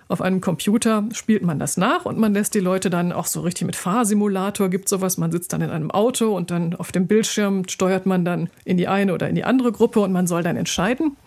auf 0.07 0.21
einem 0.21 0.39
Computer 0.39 1.03
spielt 1.13 1.41
man 1.41 1.57
das 1.57 1.77
nach 1.77 2.05
und 2.05 2.19
man 2.19 2.33
lässt 2.33 2.53
die 2.53 2.59
Leute 2.59 2.91
dann 2.91 3.11
auch 3.11 3.25
so 3.25 3.41
richtig 3.41 3.65
mit 3.65 3.75
Fahrsimulator 3.75 4.69
gibt 4.69 4.87
sowas. 4.87 5.17
Man 5.17 5.31
sitzt 5.31 5.51
dann 5.51 5.61
in 5.61 5.71
einem 5.71 5.89
Auto 5.89 6.35
und 6.35 6.51
dann 6.51 6.75
auf 6.75 6.91
dem 6.91 7.07
Bildschirm 7.07 7.67
steuert 7.67 8.05
man 8.05 8.23
dann 8.23 8.49
in 8.65 8.77
die 8.77 8.87
eine 8.87 9.13
oder 9.13 9.27
in 9.27 9.35
die 9.35 9.43
andere 9.43 9.71
Gruppe 9.71 10.01
und 10.01 10.11
man 10.11 10.27
soll 10.27 10.43
dann 10.43 10.57
entscheiden. 10.57 11.17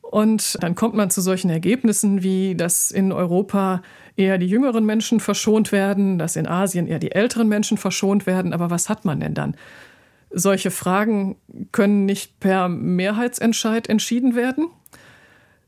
Und 0.00 0.56
dann 0.62 0.74
kommt 0.74 0.94
man 0.94 1.10
zu 1.10 1.20
solchen 1.20 1.50
Ergebnissen 1.50 2.22
wie, 2.22 2.54
dass 2.54 2.90
in 2.90 3.12
Europa 3.12 3.82
eher 4.16 4.38
die 4.38 4.46
jüngeren 4.46 4.86
Menschen 4.86 5.20
verschont 5.20 5.70
werden, 5.70 6.18
dass 6.18 6.36
in 6.36 6.46
Asien 6.46 6.86
eher 6.86 6.98
die 6.98 7.12
älteren 7.12 7.48
Menschen 7.48 7.76
verschont 7.76 8.24
werden. 8.24 8.54
Aber 8.54 8.70
was 8.70 8.88
hat 8.88 9.04
man 9.04 9.20
denn 9.20 9.34
dann? 9.34 9.54
Solche 10.30 10.70
Fragen 10.70 11.36
können 11.72 12.04
nicht 12.04 12.38
per 12.40 12.68
Mehrheitsentscheid 12.68 13.88
entschieden 13.88 14.34
werden. 14.34 14.68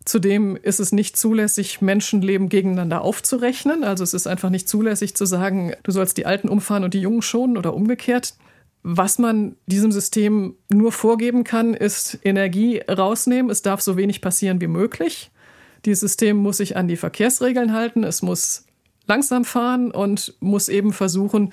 Zudem 0.04 0.56
ist 0.56 0.80
es 0.80 0.92
nicht 0.92 1.16
zulässig, 1.16 1.80
Menschenleben 1.80 2.48
gegeneinander 2.48 3.02
aufzurechnen. 3.02 3.84
Also 3.84 4.02
es 4.02 4.14
ist 4.14 4.26
einfach 4.26 4.50
nicht 4.50 4.68
zulässig 4.68 5.14
zu 5.14 5.26
sagen, 5.26 5.72
du 5.82 5.92
sollst 5.92 6.16
die 6.16 6.26
Alten 6.26 6.48
umfahren 6.48 6.84
und 6.84 6.94
die 6.94 7.00
Jungen 7.00 7.22
schonen 7.22 7.56
oder 7.56 7.74
umgekehrt. 7.74 8.34
Was 8.82 9.18
man 9.18 9.56
diesem 9.66 9.92
System 9.92 10.56
nur 10.70 10.90
vorgeben 10.92 11.44
kann, 11.44 11.74
ist 11.74 12.18
Energie 12.24 12.80
rausnehmen. 12.88 13.50
Es 13.50 13.60
darf 13.60 13.82
so 13.82 13.96
wenig 13.96 14.22
passieren 14.22 14.60
wie 14.60 14.68
möglich. 14.68 15.30
Dieses 15.84 16.00
System 16.00 16.38
muss 16.38 16.58
sich 16.58 16.76
an 16.76 16.88
die 16.88 16.96
Verkehrsregeln 16.96 17.74
halten. 17.74 18.04
Es 18.04 18.22
muss 18.22 18.64
langsam 19.06 19.44
fahren 19.44 19.90
und 19.90 20.34
muss 20.40 20.68
eben 20.70 20.92
versuchen, 20.94 21.52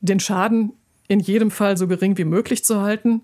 den 0.00 0.20
Schaden 0.20 0.72
in 1.08 1.20
jedem 1.20 1.50
Fall 1.50 1.76
so 1.76 1.86
gering 1.86 2.16
wie 2.18 2.24
möglich 2.24 2.64
zu 2.64 2.80
halten. 2.80 3.22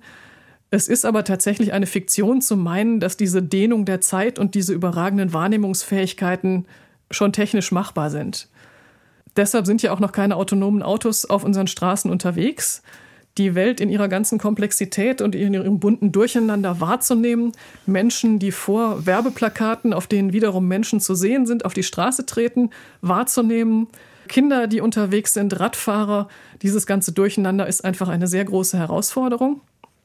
Es 0.70 0.88
ist 0.88 1.04
aber 1.04 1.24
tatsächlich 1.24 1.72
eine 1.72 1.86
Fiktion 1.86 2.40
zu 2.40 2.56
meinen, 2.56 3.00
dass 3.00 3.16
diese 3.16 3.42
Dehnung 3.42 3.84
der 3.84 4.00
Zeit 4.00 4.38
und 4.38 4.54
diese 4.54 4.72
überragenden 4.72 5.32
Wahrnehmungsfähigkeiten 5.32 6.66
schon 7.10 7.32
technisch 7.32 7.72
machbar 7.72 8.10
sind. 8.10 8.48
Deshalb 9.36 9.66
sind 9.66 9.82
ja 9.82 9.92
auch 9.92 10.00
noch 10.00 10.12
keine 10.12 10.36
autonomen 10.36 10.82
Autos 10.82 11.24
auf 11.24 11.44
unseren 11.44 11.66
Straßen 11.66 12.10
unterwegs 12.10 12.82
die 13.38 13.54
Welt 13.54 13.80
in 13.80 13.88
ihrer 13.88 14.08
ganzen 14.08 14.38
Komplexität 14.38 15.22
und 15.22 15.34
in 15.34 15.54
ihrem 15.54 15.78
bunten 15.78 16.12
Durcheinander 16.12 16.80
wahrzunehmen, 16.80 17.52
Menschen, 17.86 18.38
die 18.38 18.52
vor 18.52 19.06
Werbeplakaten, 19.06 19.92
auf 19.92 20.06
denen 20.06 20.32
wiederum 20.32 20.66
Menschen 20.66 21.00
zu 21.00 21.14
sehen 21.14 21.46
sind, 21.46 21.64
auf 21.64 21.72
die 21.72 21.82
Straße 21.82 22.26
treten, 22.26 22.70
wahrzunehmen, 23.00 23.88
Kinder, 24.30 24.66
die 24.66 24.80
unterwegs 24.80 25.34
sind, 25.34 25.60
Radfahrer, 25.60 26.28
dieses 26.62 26.86
ganze 26.86 27.12
Durcheinander 27.12 27.66
ist 27.66 27.84
einfach 27.84 28.08
eine 28.08 28.26
sehr 28.26 28.44
große 28.44 28.78
Herausforderung. 28.78 29.60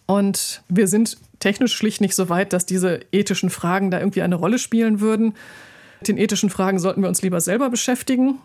Und 0.07 0.63
wir 0.67 0.87
sind 0.87 1.17
technisch 1.39 1.73
schlicht 1.73 2.01
nicht 2.01 2.15
so 2.15 2.27
weit, 2.27 2.51
dass 2.51 2.65
diese 2.65 2.99
ethischen 3.11 3.49
Fragen 3.49 3.91
da 3.91 3.99
irgendwie 3.99 4.21
eine 4.21 4.35
Rolle 4.35 4.59
spielen 4.59 4.99
würden. 4.99 5.35
Mit 5.99 6.09
den 6.09 6.17
ethischen 6.17 6.49
Fragen 6.49 6.79
sollten 6.79 7.01
wir 7.01 7.07
uns 7.07 7.21
lieber 7.21 7.39
selber 7.39 7.69
beschäftigen. 7.69 8.39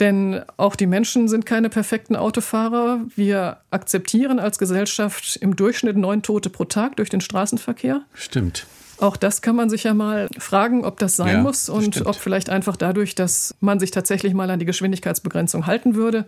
Denn 0.00 0.42
auch 0.56 0.74
die 0.74 0.86
Menschen 0.86 1.28
sind 1.28 1.46
keine 1.46 1.68
perfekten 1.68 2.16
Autofahrer. 2.16 3.02
Wir 3.14 3.58
akzeptieren 3.70 4.38
als 4.38 4.58
Gesellschaft 4.58 5.36
im 5.36 5.54
Durchschnitt 5.54 5.96
neun 5.96 6.22
Tote 6.22 6.48
pro 6.48 6.64
Tag 6.64 6.96
durch 6.96 7.10
den 7.10 7.20
Straßenverkehr. 7.20 8.02
Stimmt. 8.14 8.66
Auch 9.02 9.16
das 9.16 9.42
kann 9.42 9.56
man 9.56 9.68
sich 9.68 9.82
ja 9.82 9.94
mal 9.94 10.28
fragen, 10.38 10.84
ob 10.84 11.00
das 11.00 11.16
sein 11.16 11.38
ja, 11.38 11.42
muss 11.42 11.68
und 11.68 11.96
stimmt. 11.96 12.06
ob 12.06 12.14
vielleicht 12.14 12.48
einfach 12.48 12.76
dadurch, 12.76 13.16
dass 13.16 13.56
man 13.58 13.80
sich 13.80 13.90
tatsächlich 13.90 14.32
mal 14.32 14.48
an 14.48 14.60
die 14.60 14.64
Geschwindigkeitsbegrenzung 14.64 15.66
halten 15.66 15.96
würde, 15.96 16.24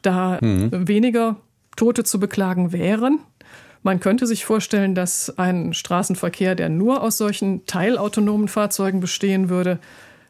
da 0.00 0.38
mhm. 0.40 0.88
weniger 0.88 1.36
Tote 1.76 2.02
zu 2.02 2.18
beklagen 2.18 2.72
wären. 2.72 3.18
Man 3.82 4.00
könnte 4.00 4.26
sich 4.26 4.46
vorstellen, 4.46 4.94
dass 4.94 5.36
ein 5.36 5.74
Straßenverkehr, 5.74 6.54
der 6.54 6.70
nur 6.70 7.02
aus 7.02 7.18
solchen 7.18 7.66
teilautonomen 7.66 8.48
Fahrzeugen 8.48 9.00
bestehen 9.00 9.50
würde, 9.50 9.78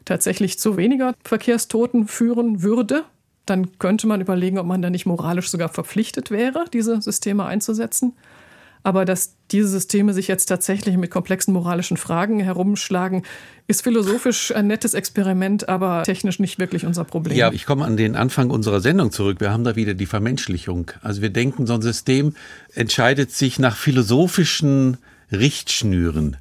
tatsächlich 0.03 0.59
zu 0.59 0.75
weniger 0.75 1.13
Verkehrstoten 1.23 2.09
führen 2.09 2.63
würde, 2.63 3.05
dann 3.45 3.79
könnte 3.79 4.07
man 4.07 4.19
überlegen, 4.19 4.59
ob 4.59 4.65
man 4.65 4.81
da 4.81 4.89
nicht 4.89 5.05
moralisch 5.05 5.49
sogar 5.49 5.69
verpflichtet 5.69 6.31
wäre, 6.31 6.65
diese 6.73 7.01
Systeme 7.01 7.45
einzusetzen. 7.45 8.11
Aber 8.85 9.03
dass 9.03 9.33
diese 9.49 9.67
Systeme 9.67 10.13
sich 10.13 10.27
jetzt 10.27 10.45
tatsächlich 10.45 10.95
mit 10.95 11.09
komplexen 11.09 11.55
moralischen 11.55 11.97
Fragen 11.97 12.39
herumschlagen, 12.39 13.23
ist 13.65 13.81
philosophisch 13.81 14.53
ein 14.53 14.67
nettes 14.67 14.93
Experiment, 14.93 15.67
aber 15.67 16.03
technisch 16.03 16.37
nicht 16.37 16.59
wirklich 16.59 16.85
unser 16.85 17.03
Problem. 17.03 17.35
Ja, 17.35 17.51
ich 17.51 17.65
komme 17.65 17.83
an 17.83 17.97
den 17.97 18.15
Anfang 18.15 18.51
unserer 18.51 18.81
Sendung 18.81 19.11
zurück. 19.11 19.39
Wir 19.39 19.51
haben 19.51 19.63
da 19.63 19.75
wieder 19.75 19.95
die 19.95 20.05
Vermenschlichung. 20.05 20.91
Also 21.01 21.23
wir 21.23 21.31
denken, 21.31 21.65
so 21.65 21.73
ein 21.73 21.81
System 21.81 22.35
entscheidet 22.75 23.31
sich 23.31 23.57
nach 23.57 23.75
philosophischen 23.75 24.97
Richtschnüren. 25.31 26.37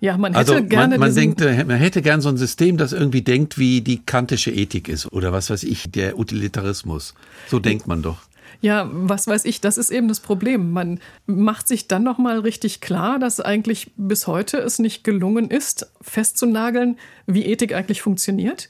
Ja, 0.00 0.16
man 0.16 0.32
hätte 0.32 0.54
also 0.54 0.64
gerne. 0.64 0.96
Man, 0.96 1.10
man, 1.10 1.14
denkt, 1.14 1.42
äh, 1.42 1.64
man 1.64 1.76
hätte 1.76 2.00
gern 2.00 2.22
so 2.22 2.30
ein 2.30 2.38
System, 2.38 2.78
das 2.78 2.94
irgendwie 2.94 3.20
denkt, 3.20 3.58
wie 3.58 3.82
die 3.82 3.98
kantische 3.98 4.50
Ethik 4.52 4.88
ist 4.88 5.12
oder 5.12 5.32
was 5.34 5.50
weiß 5.50 5.64
ich, 5.64 5.90
der 5.90 6.18
Utilitarismus. 6.18 7.12
So 7.48 7.58
denkt 7.58 7.86
man 7.86 8.00
doch. 8.00 8.20
Ja, 8.60 8.88
was 8.92 9.26
weiß 9.26 9.44
ich, 9.44 9.60
das 9.60 9.78
ist 9.78 9.90
eben 9.90 10.08
das 10.08 10.20
Problem. 10.20 10.70
Man 10.72 11.00
macht 11.26 11.66
sich 11.66 11.88
dann 11.88 12.02
nochmal 12.02 12.40
richtig 12.40 12.80
klar, 12.80 13.18
dass 13.18 13.40
eigentlich 13.40 13.92
bis 13.96 14.26
heute 14.26 14.58
es 14.58 14.78
nicht 14.78 15.04
gelungen 15.04 15.50
ist, 15.50 15.90
festzunageln, 16.00 16.98
wie 17.26 17.46
Ethik 17.46 17.74
eigentlich 17.74 18.02
funktioniert. 18.02 18.68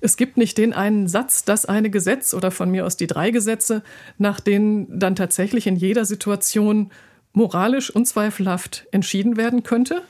Es 0.00 0.16
gibt 0.16 0.36
nicht 0.36 0.58
den 0.58 0.72
einen 0.72 1.06
Satz, 1.06 1.44
das 1.44 1.64
eine 1.64 1.88
Gesetz 1.88 2.34
oder 2.34 2.50
von 2.50 2.70
mir 2.70 2.84
aus 2.84 2.96
die 2.96 3.06
drei 3.06 3.30
Gesetze, 3.30 3.82
nach 4.18 4.40
denen 4.40 4.98
dann 4.98 5.14
tatsächlich 5.14 5.66
in 5.66 5.76
jeder 5.76 6.04
Situation 6.04 6.90
moralisch 7.32 7.88
unzweifelhaft 7.90 8.86
entschieden 8.90 9.36
werden 9.36 9.62
könnte 9.62 10.02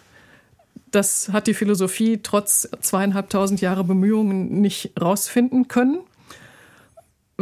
Das 0.91 1.31
hat 1.33 1.47
die 1.47 1.55
Philosophie 1.55 2.21
trotz 2.23 2.69
zweieinhalbtausend 2.81 3.61
Jahre 3.61 3.85
Bemühungen 3.85 4.61
nicht 4.61 4.93
rausfinden 5.01 5.69
können. 5.69 6.01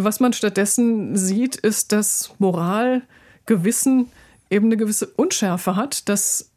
Was 0.04 0.18
man 0.18 0.32
stattdessen 0.32 1.16
sieht, 1.16 1.56
ist, 1.56 1.92
dass 1.92 2.34
Moral, 2.38 3.02
Gewissen 3.44 4.08
eben 4.48 4.66
eine 4.66 4.76
gewisse 4.76 5.06
Unschärfe 5.06 5.76
hat. 5.76 6.08
Das 6.08 6.50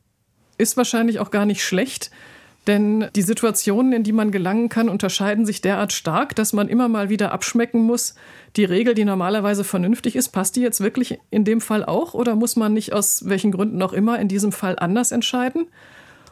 ist 0.58 0.77
wahrscheinlich 0.77 1.19
auch 1.19 1.29
gar 1.29 1.45
nicht 1.45 1.63
schlecht, 1.63 2.10
denn 2.67 3.10
die 3.15 3.21
Situationen, 3.21 3.91
in 3.91 4.03
die 4.03 4.13
man 4.13 4.32
gelangen 4.32 4.69
kann, 4.69 4.88
unterscheiden 4.88 5.45
sich 5.45 5.60
derart 5.60 5.91
stark, 5.91 6.36
dass 6.36 6.53
man 6.53 6.69
immer 6.69 6.88
mal 6.88 7.10
wieder 7.10 7.34
abschmecken 7.34 7.82
muss. 7.82 8.15
Die 8.56 8.63
Regel, 8.63 8.93
die 8.93 9.03
normalerweise 9.03 9.65
vernünftig 9.65 10.15
ist, 10.15 10.29
passt 10.29 10.56
die 10.56 10.62
jetzt 10.62 10.79
wirklich 10.79 11.19
in 11.29 11.43
dem 11.43 11.60
Fall 11.60 11.84
auch 11.84 12.13
oder 12.13 12.36
muss 12.36 12.56
man 12.56 12.73
nicht 12.73 12.93
aus 12.93 13.27
welchen 13.27 13.51
Gründen 13.51 13.82
auch 13.82 13.91
immer 13.91 14.19
in 14.19 14.29
diesem 14.29 14.53
Fall 14.53 14.79
anders 14.79 15.12
entscheiden? 15.12 15.67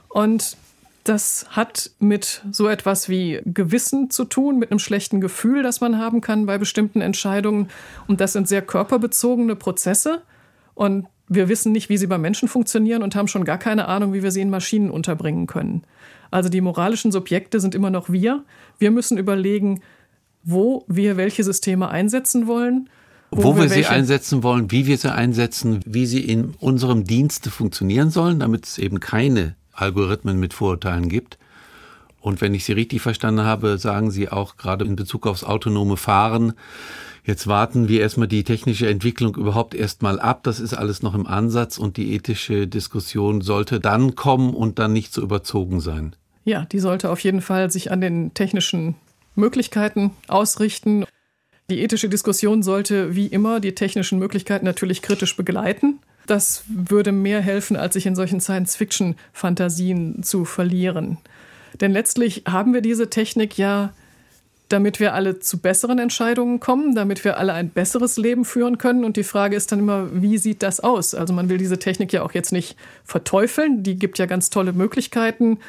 Und 0.08 0.56
das 1.04 1.48
hat 1.50 1.92
mit 2.00 2.44
so 2.52 2.68
etwas 2.68 3.10
wie 3.10 3.42
Gewissen 3.46 4.10
zu 4.10 4.26
tun, 4.26 4.60
mit 4.60 4.72
einem 4.72 4.80
schlechten 4.80 5.20
Gefühl, 5.20 5.64
das 5.64 5.82
man 5.82 5.98
haben 5.98 6.22
kann 6.22 6.46
bei 6.46 6.58
bestimmten 6.58 7.02
Entscheidungen. 7.02 7.70
Und 8.08 8.22
das 8.22 8.34
sind 8.34 8.48
sehr 8.48 8.62
körperbezogene 8.62 9.56
Prozesse. 9.56 10.22
Und 10.76 11.08
wir 11.28 11.50
wissen 11.50 11.72
nicht, 11.72 11.90
wie 11.90 11.98
sie 11.98 12.08
bei 12.08 12.18
Menschen 12.18 12.48
funktionieren 12.48 13.04
und 13.04 13.16
haben 13.16 13.28
schon 13.28 13.46
gar 13.46 13.58
keine 13.58 13.88
Ahnung, 13.88 14.14
wie 14.14 14.22
wir 14.22 14.32
sie 14.32 14.42
in 14.42 14.50
Maschinen 14.50 14.92
unterbringen 14.92 15.48
können. 15.48 15.84
Also 16.30 16.50
die 16.50 16.62
moralischen 16.62 17.12
Subjekte 17.12 17.60
sind 17.60 17.74
immer 17.74 17.90
noch 17.90 18.10
wir. 18.10 18.44
Wir 18.78 18.92
müssen 18.92 19.18
überlegen, 19.18 19.82
wo 20.44 20.86
wir 20.88 21.18
welche 21.18 21.44
Systeme 21.44 21.90
einsetzen 21.90 22.48
wollen. 22.48 22.90
Wo, 23.32 23.44
wo 23.44 23.56
wir, 23.56 23.64
wir 23.64 23.70
sie 23.70 23.86
einsetzen 23.86 24.44
wollen, 24.44 24.72
wie 24.72 24.88
wir 24.88 24.98
sie 24.98 25.14
einsetzen, 25.14 25.80
wie 25.86 26.06
sie 26.06 26.20
in 26.20 26.54
unserem 26.60 27.06
Dienste 27.06 27.50
funktionieren 27.50 28.10
sollen, 28.12 28.40
damit 28.40 28.66
es 28.66 28.78
eben 28.78 29.00
keine 29.00 29.56
Algorithmen 29.74 30.40
mit 30.40 30.54
Vorurteilen 30.54 31.10
gibt. 31.10 31.38
Und 32.20 32.40
wenn 32.40 32.54
ich 32.54 32.66
Sie 32.66 32.74
richtig 32.74 33.02
verstanden 33.02 33.44
habe, 33.44 33.78
sagen 33.78 34.12
Sie 34.12 34.30
auch 34.30 34.56
gerade 34.56 34.86
in 34.86 34.96
Bezug 34.96 35.26
aufs 35.26 35.44
autonome 35.44 35.98
Fahren, 35.98 36.54
jetzt 37.26 37.48
warten 37.48 37.88
wir 37.88 38.02
erstmal 38.02 38.28
die 38.28 38.44
technische 38.44 38.88
Entwicklung 38.88 39.36
überhaupt 39.36 39.74
erstmal 39.74 40.20
ab. 40.20 40.44
Das 40.44 40.60
ist 40.60 40.74
alles 40.74 41.02
noch 41.02 41.16
im 41.16 41.26
Ansatz 41.26 41.80
und 41.80 41.98
die 41.98 42.14
ethische 42.14 42.68
Diskussion 42.68 43.42
sollte 43.42 43.80
dann 43.80 44.16
kommen 44.16 44.54
und 44.54 44.78
dann 44.78 44.94
nicht 44.94 45.14
so 45.14 45.22
überzogen 45.22 45.82
sein. 45.82 46.16
Ja, 46.44 46.66
die 46.66 46.80
sollte 46.80 47.10
auf 47.10 47.20
jeden 47.20 47.42
Fall 47.42 47.72
sich 47.72 47.92
an 47.92 48.02
den 48.02 48.34
technischen 48.34 48.96
Möglichkeiten 49.36 50.12
ausrichten. 50.28 51.06
Die 51.70 51.82
ethische 51.82 52.10
Diskussion 52.10 52.64
sollte 52.64 53.16
wie 53.16 53.28
immer 53.28 53.60
die 53.60 53.74
technischen 53.74 54.20
Möglichkeiten 54.20 54.66
natürlich 54.66 55.02
kritisch 55.02 55.36
begleiten. 55.38 56.00
Das 56.28 56.64
würde 56.68 57.12
mehr 57.12 57.42
helfen, 57.42 57.76
als 57.76 57.94
sich 57.94 58.06
in 58.06 58.16
solchen 58.16 58.40
Science-Fiction-Fantasien 58.40 60.24
zu 60.24 60.46
verlieren. 60.46 61.18
Denn 61.80 61.92
letztlich 61.92 62.44
haben 62.48 62.74
wir 62.74 62.82
diese 62.82 63.10
Technik 63.10 63.58
ja, 63.58 63.94
damit 64.70 65.00
wir 65.00 65.14
alle 65.14 65.40
zu 65.40 65.58
besseren 65.58 66.00
Entscheidungen 66.00 66.60
kommen, 66.60 66.96
damit 66.96 67.26
wir 67.26 67.38
alle 67.38 67.54
ein 67.54 67.70
besseres 67.70 68.18
Leben 68.18 68.46
führen 68.46 68.78
können. 68.78 69.04
Und 69.04 69.18
die 69.18 69.24
Frage 69.24 69.56
ist 69.56 69.72
dann 69.72 69.80
immer, 69.80 70.10
wie 70.14 70.38
sieht 70.38 70.64
das 70.64 70.80
aus? 70.80 71.14
Also 71.14 71.34
man 71.34 71.50
will 71.50 71.58
diese 71.58 71.80
Technik 71.80 72.14
ja 72.14 72.24
auch 72.24 72.34
jetzt 72.34 72.52
nicht 72.52 72.78
verteufeln. 73.04 73.84
Die 73.84 73.98
gibt 73.98 74.18
ja 74.18 74.26
ganz 74.26 74.50
tolle 74.50 74.74
Möglichkeiten, 74.74 75.60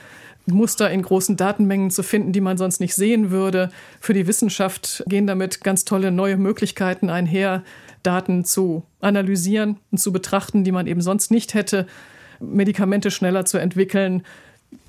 Muster 0.47 0.91
in 0.91 1.03
großen 1.03 1.37
Datenmengen 1.37 1.91
zu 1.91 2.03
finden, 2.03 2.33
die 2.33 2.41
man 2.41 2.59
sonst 2.59 2.81
nicht 2.81 2.95
sehen 2.95 3.31
würde. 3.31 3.71
Für 4.01 4.13
die 4.13 4.27
Wissenschaft 4.27 5.05
gehen 5.07 5.27
damit 5.27 5.63
ganz 5.63 5.85
tolle 5.85 6.11
neue 6.11 6.37
Möglichkeiten 6.37 7.11
einher, 7.11 7.63
Daten 8.03 8.45
zu 8.45 8.83
analysieren 9.01 9.79
und 9.91 9.99
zu 9.99 10.13
betrachten, 10.13 10.65
die 10.65 10.73
man 10.73 10.87
eben 10.87 11.01
sonst 11.01 11.31
nicht 11.31 11.55
hätte, 11.55 11.87
Medikamente 12.41 13.13
schneller 13.13 13.45
zu 13.45 13.59
entwickeln, 13.59 14.25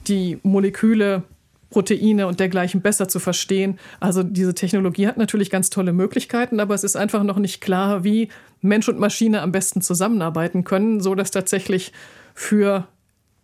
die 0.07 0.39
Moleküle, 0.41 1.23
Proteine 1.69 2.27
und 2.27 2.39
dergleichen 2.39 2.81
besser 2.81 3.07
zu 3.07 3.19
verstehen. 3.19 3.79
Also 3.99 4.23
diese 4.23 4.53
Technologie 4.53 5.07
hat 5.07 5.17
natürlich 5.17 5.49
ganz 5.49 5.69
tolle 5.69 5.91
Möglichkeiten, 5.91 6.59
aber 6.59 6.75
es 6.75 6.83
ist 6.83 6.95
einfach 6.95 7.23
noch 7.23 7.39
nicht 7.39 7.61
klar, 7.61 8.03
wie 8.03 8.29
Mensch 8.61 8.87
und 8.89 8.99
Maschine 8.99 9.41
am 9.41 9.51
besten 9.51 9.81
zusammenarbeiten 9.81 10.63
können, 10.63 11.01
so 11.01 11.15
dass 11.15 11.31
tatsächlich 11.31 11.91
für 12.35 12.87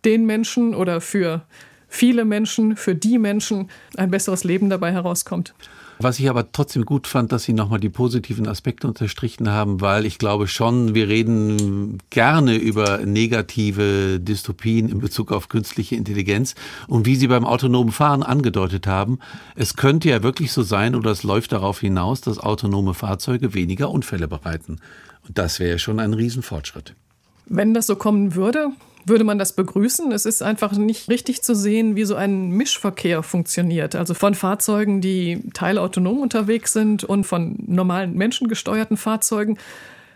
den 0.04 0.26
Menschen 0.26 0.74
oder 0.74 1.00
für 1.00 1.42
viele 1.90 2.24
Menschen, 2.24 2.76
für 2.76 2.94
die 2.94 3.18
Menschen 3.18 3.68
ein 3.96 4.10
besseres 4.10 4.44
Leben 4.44 4.70
dabei 4.70 4.92
herauskommt. 4.92 5.52
Was 6.02 6.18
ich 6.18 6.30
aber 6.30 6.50
trotzdem 6.50 6.86
gut 6.86 7.06
fand, 7.06 7.30
dass 7.30 7.42
Sie 7.42 7.52
nochmal 7.52 7.78
die 7.78 7.90
positiven 7.90 8.48
Aspekte 8.48 8.88
unterstrichen 8.88 9.50
haben, 9.50 9.82
weil 9.82 10.06
ich 10.06 10.18
glaube 10.18 10.46
schon, 10.46 10.94
wir 10.94 11.08
reden 11.08 11.98
gerne 12.08 12.56
über 12.56 13.04
negative 13.04 14.18
Dystopien 14.18 14.88
in 14.88 15.00
Bezug 15.00 15.30
auf 15.30 15.50
künstliche 15.50 15.96
Intelligenz. 15.96 16.54
Und 16.88 17.04
wie 17.04 17.16
Sie 17.16 17.26
beim 17.26 17.44
autonomen 17.44 17.92
Fahren 17.92 18.22
angedeutet 18.22 18.86
haben, 18.86 19.18
es 19.56 19.76
könnte 19.76 20.08
ja 20.08 20.22
wirklich 20.22 20.52
so 20.52 20.62
sein 20.62 20.94
oder 20.94 21.10
es 21.10 21.22
läuft 21.22 21.52
darauf 21.52 21.80
hinaus, 21.80 22.22
dass 22.22 22.38
autonome 22.38 22.94
Fahrzeuge 22.94 23.52
weniger 23.52 23.90
Unfälle 23.90 24.26
bereiten. 24.26 24.78
Und 25.28 25.36
das 25.36 25.60
wäre 25.60 25.78
schon 25.78 26.00
ein 26.00 26.14
Riesenfortschritt. 26.14 26.94
Wenn 27.44 27.74
das 27.74 27.86
so 27.86 27.96
kommen 27.96 28.34
würde, 28.34 28.70
würde 29.04 29.24
man 29.24 29.38
das 29.38 29.54
begrüßen. 29.54 30.12
Es 30.12 30.26
ist 30.26 30.42
einfach 30.42 30.72
nicht 30.72 31.08
richtig 31.08 31.42
zu 31.42 31.54
sehen, 31.54 31.96
wie 31.96 32.04
so 32.04 32.14
ein 32.14 32.50
Mischverkehr 32.50 33.22
funktioniert. 33.22 33.94
Also 33.94 34.14
von 34.14 34.34
Fahrzeugen, 34.34 35.00
die 35.00 35.42
teilautonom 35.54 36.20
unterwegs 36.20 36.72
sind 36.72 37.04
und 37.04 37.24
von 37.24 37.56
normalen 37.66 38.14
menschengesteuerten 38.14 38.96
Fahrzeugen. 38.96 39.58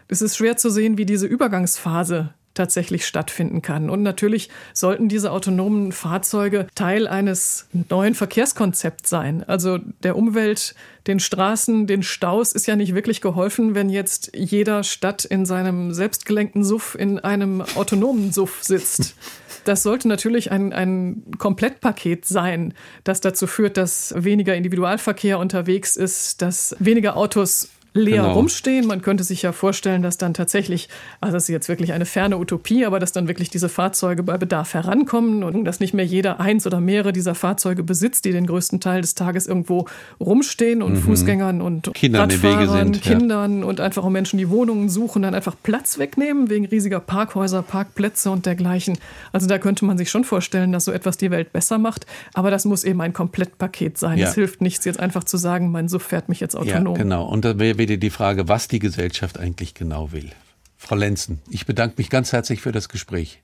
Es 0.09 0.23
ist 0.23 0.37
schwer 0.37 0.57
zu 0.57 0.71
sehen, 0.71 0.99
wie 0.99 1.07
diese 1.07 1.27
Übergangsphase 1.27 2.35
tatsächlich 2.55 3.07
stattfinden 3.07 3.63
kann. 3.63 3.91
Und 3.91 4.03
natürlich 4.03 4.49
sollten 4.73 5.09
diese 5.09 5.33
autonomen 5.33 5.93
Fahrzeuge 5.93 6.67
Teil 6.75 7.07
eines 7.07 7.69
neuen 7.91 8.15
Verkehrskonzepts 8.15 9.11
sein. 9.11 9.45
Also 9.45 9.79
der 10.03 10.17
Umwelt, 10.17 10.75
den 11.07 11.21
Straßen, 11.21 11.87
den 11.87 12.03
Staus 12.03 12.53
ist 12.53 12.67
ja 12.67 12.77
nicht 12.77 12.95
wirklich 12.95 13.21
geholfen, 13.21 13.75
wenn 13.75 13.91
jetzt 13.91 14.33
jeder 14.35 14.83
Stadt 14.85 15.25
in 15.25 15.45
seinem 15.45 15.93
selbstgelenkten 15.93 16.65
Suff 16.65 16.97
in 16.99 17.19
einem 17.19 17.61
autonomen 17.75 18.33
Suff 18.33 18.63
sitzt. 18.63 19.15
Das 19.65 19.83
sollte 19.83 20.09
natürlich 20.09 20.51
ein, 20.51 20.75
ein 20.75 21.23
Komplettpaket 21.39 22.27
sein, 22.27 22.75
das 23.03 23.23
dazu 23.23 23.47
führt, 23.47 23.79
dass 23.79 24.15
weniger 24.15 24.55
Individualverkehr 24.55 25.39
unterwegs 25.39 25.97
ist, 25.97 26.43
dass 26.43 26.77
weniger 26.81 27.17
Autos 27.17 27.71
leer 27.95 28.23
genau. 28.23 28.35
rumstehen. 28.35 28.87
Man 28.87 29.03
könnte 29.03 29.23
sich 29.23 29.43
ja 29.43 29.53
vorstellen, 29.53 30.03
dass 30.03 30.19
dann 30.19 30.35
tatsächlich, 30.35 30.89
also 31.21 31.35
das 31.35 31.45
ist 31.45 31.49
jetzt 31.49 31.69
wirklich 31.69 31.93
eine 31.93 32.07
ferne 32.07 32.39
Utopie, 32.39 32.85
aber 32.85 32.99
dass 32.99 33.13
dann 33.13 33.29
wirklich 33.29 33.51
diese 33.51 33.69
Fahrzeuge 33.69 34.25
bei 34.25 34.37
Bedarf 34.37 34.75
herankommen 34.75 35.45
und 35.45 35.65
dass 35.65 35.79
nicht 35.79 35.95
mehr 35.95 36.05
jeder 36.05 36.41
eins 36.41 36.67
oder 36.67 36.81
mehrere 36.81 37.13
dieser 37.13 37.37
Fahrzeuge 37.37 37.85
besitzt, 37.85 38.25
die 38.25 38.33
den 38.33 38.47
größten 38.47 38.81
Teil 38.81 39.01
des 39.01 39.15
Tages 39.15 39.47
irgendwo 39.47 39.87
rumstehen 40.21 40.83
und 40.83 40.95
mhm. 40.95 41.03
Fußgängern 41.03 41.63
und 41.63 41.95
Kindern 41.95 42.31
Radfahrern, 42.31 42.93
sind, 42.95 43.03
Kindern 43.03 43.61
ja. 43.61 43.65
und 43.65 43.81
einfach 43.81 44.03
auch 44.03 44.11
Menschen, 44.11 44.39
die 44.39 44.51
Wohnungen 44.51 44.89
suchen, 44.89 45.23
dann 45.23 45.35
einfach 45.35 45.55
Platz 45.63 45.99
wegnehmen 45.99 46.51
wegen 46.51 46.67
riesiger 46.67 46.99
Parkhäuser, 46.99 47.63
Parkplätze 47.63 48.31
und 48.33 48.45
dergleichen. 48.45 48.99
Also 49.33 49.47
da 49.47 49.59
könnte 49.59 49.85
man 49.85 49.99
sich 49.99 50.11
schon 50.11 50.25
vorstellen, 50.25 50.73
dass 50.73 50.85
so 50.85 50.91
etwas 50.93 51.17
die 51.17 51.31
Welt 51.31 51.53
besser 51.53 51.79
macht, 51.79 52.07
aber 52.33 52.51
das 52.51 52.65
muss 52.65 52.83
eben 52.83 53.01
ein 53.01 53.13
Komplettpaket 53.13 53.99
sein. 53.99 54.19
Ja. 54.19 54.29
Es 54.29 54.35
hilft 54.35 54.63
nichts, 54.63 54.85
jetzt 54.85 54.99
einfach 54.99 55.23
zu 55.23 55.37
sagen, 55.37 55.71
mein 55.71 55.89
Suff 55.89 56.03
fährt 56.03 56.29
mich 56.29 56.41
jetzt 56.41 56.57
autonom. 56.57 56.97
Ja, 56.97 57.03
genau. 57.03 57.27
Und 57.27 57.45
da 57.45 57.57
wäre 57.57 57.84
wieder 57.89 57.99
die 57.99 58.11
Frage, 58.11 58.49
was 58.49 58.69
die 58.69 58.79
Gesellschaft 58.79 59.39
eigentlich 59.39 59.75
genau 59.75 60.13
will. 60.13 60.31
Frau 60.77 60.97
Lenzen, 60.97 61.41
ich 61.51 61.67
bedanke 61.67 61.97
mich 61.99 62.11
ganz 62.11 62.33
herzlich 62.33 62.61
für 62.61 62.73
das 62.73 62.89
Gespräch. 62.89 63.43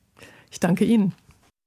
Ich 0.51 0.61
danke 0.61 0.85
Ihnen. 0.85 1.15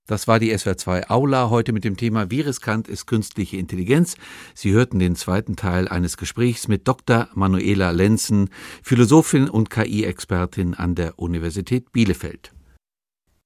Das 0.07 0.27
war 0.27 0.39
die 0.39 0.53
SWR2 0.53 1.09
Aula 1.09 1.49
heute 1.49 1.71
mit 1.71 1.85
dem 1.85 1.95
Thema 1.95 2.29
Wie 2.29 2.41
riskant 2.41 2.89
ist 2.89 3.05
künstliche 3.05 3.57
Intelligenz? 3.57 4.15
Sie 4.53 4.71
hörten 4.71 4.99
den 4.99 5.15
zweiten 5.15 5.55
Teil 5.55 5.87
eines 5.87 6.17
Gesprächs 6.17 6.67
mit 6.67 6.87
Dr. 6.87 7.29
Manuela 7.35 7.91
Lenzen, 7.91 8.49
Philosophin 8.81 9.47
und 9.47 9.69
KI-Expertin 9.69 10.73
an 10.73 10.95
der 10.95 11.19
Universität 11.19 11.91
Bielefeld. 11.93 12.51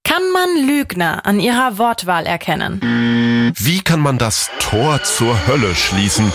Kann 0.04 0.24
man 0.32 0.68
Lügner 0.68 1.26
an 1.26 1.40
ihrer 1.40 1.78
Wortwahl 1.78 2.26
erkennen? 2.26 3.54
Wie 3.56 3.82
kann 3.82 4.00
man 4.00 4.18
das 4.18 4.50
Tor 4.60 5.04
zur 5.04 5.48
Hölle 5.48 5.76
schließen? 5.76 6.32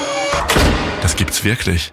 Das 1.00 1.16
gibt's 1.16 1.42
wirklich. 1.42 1.92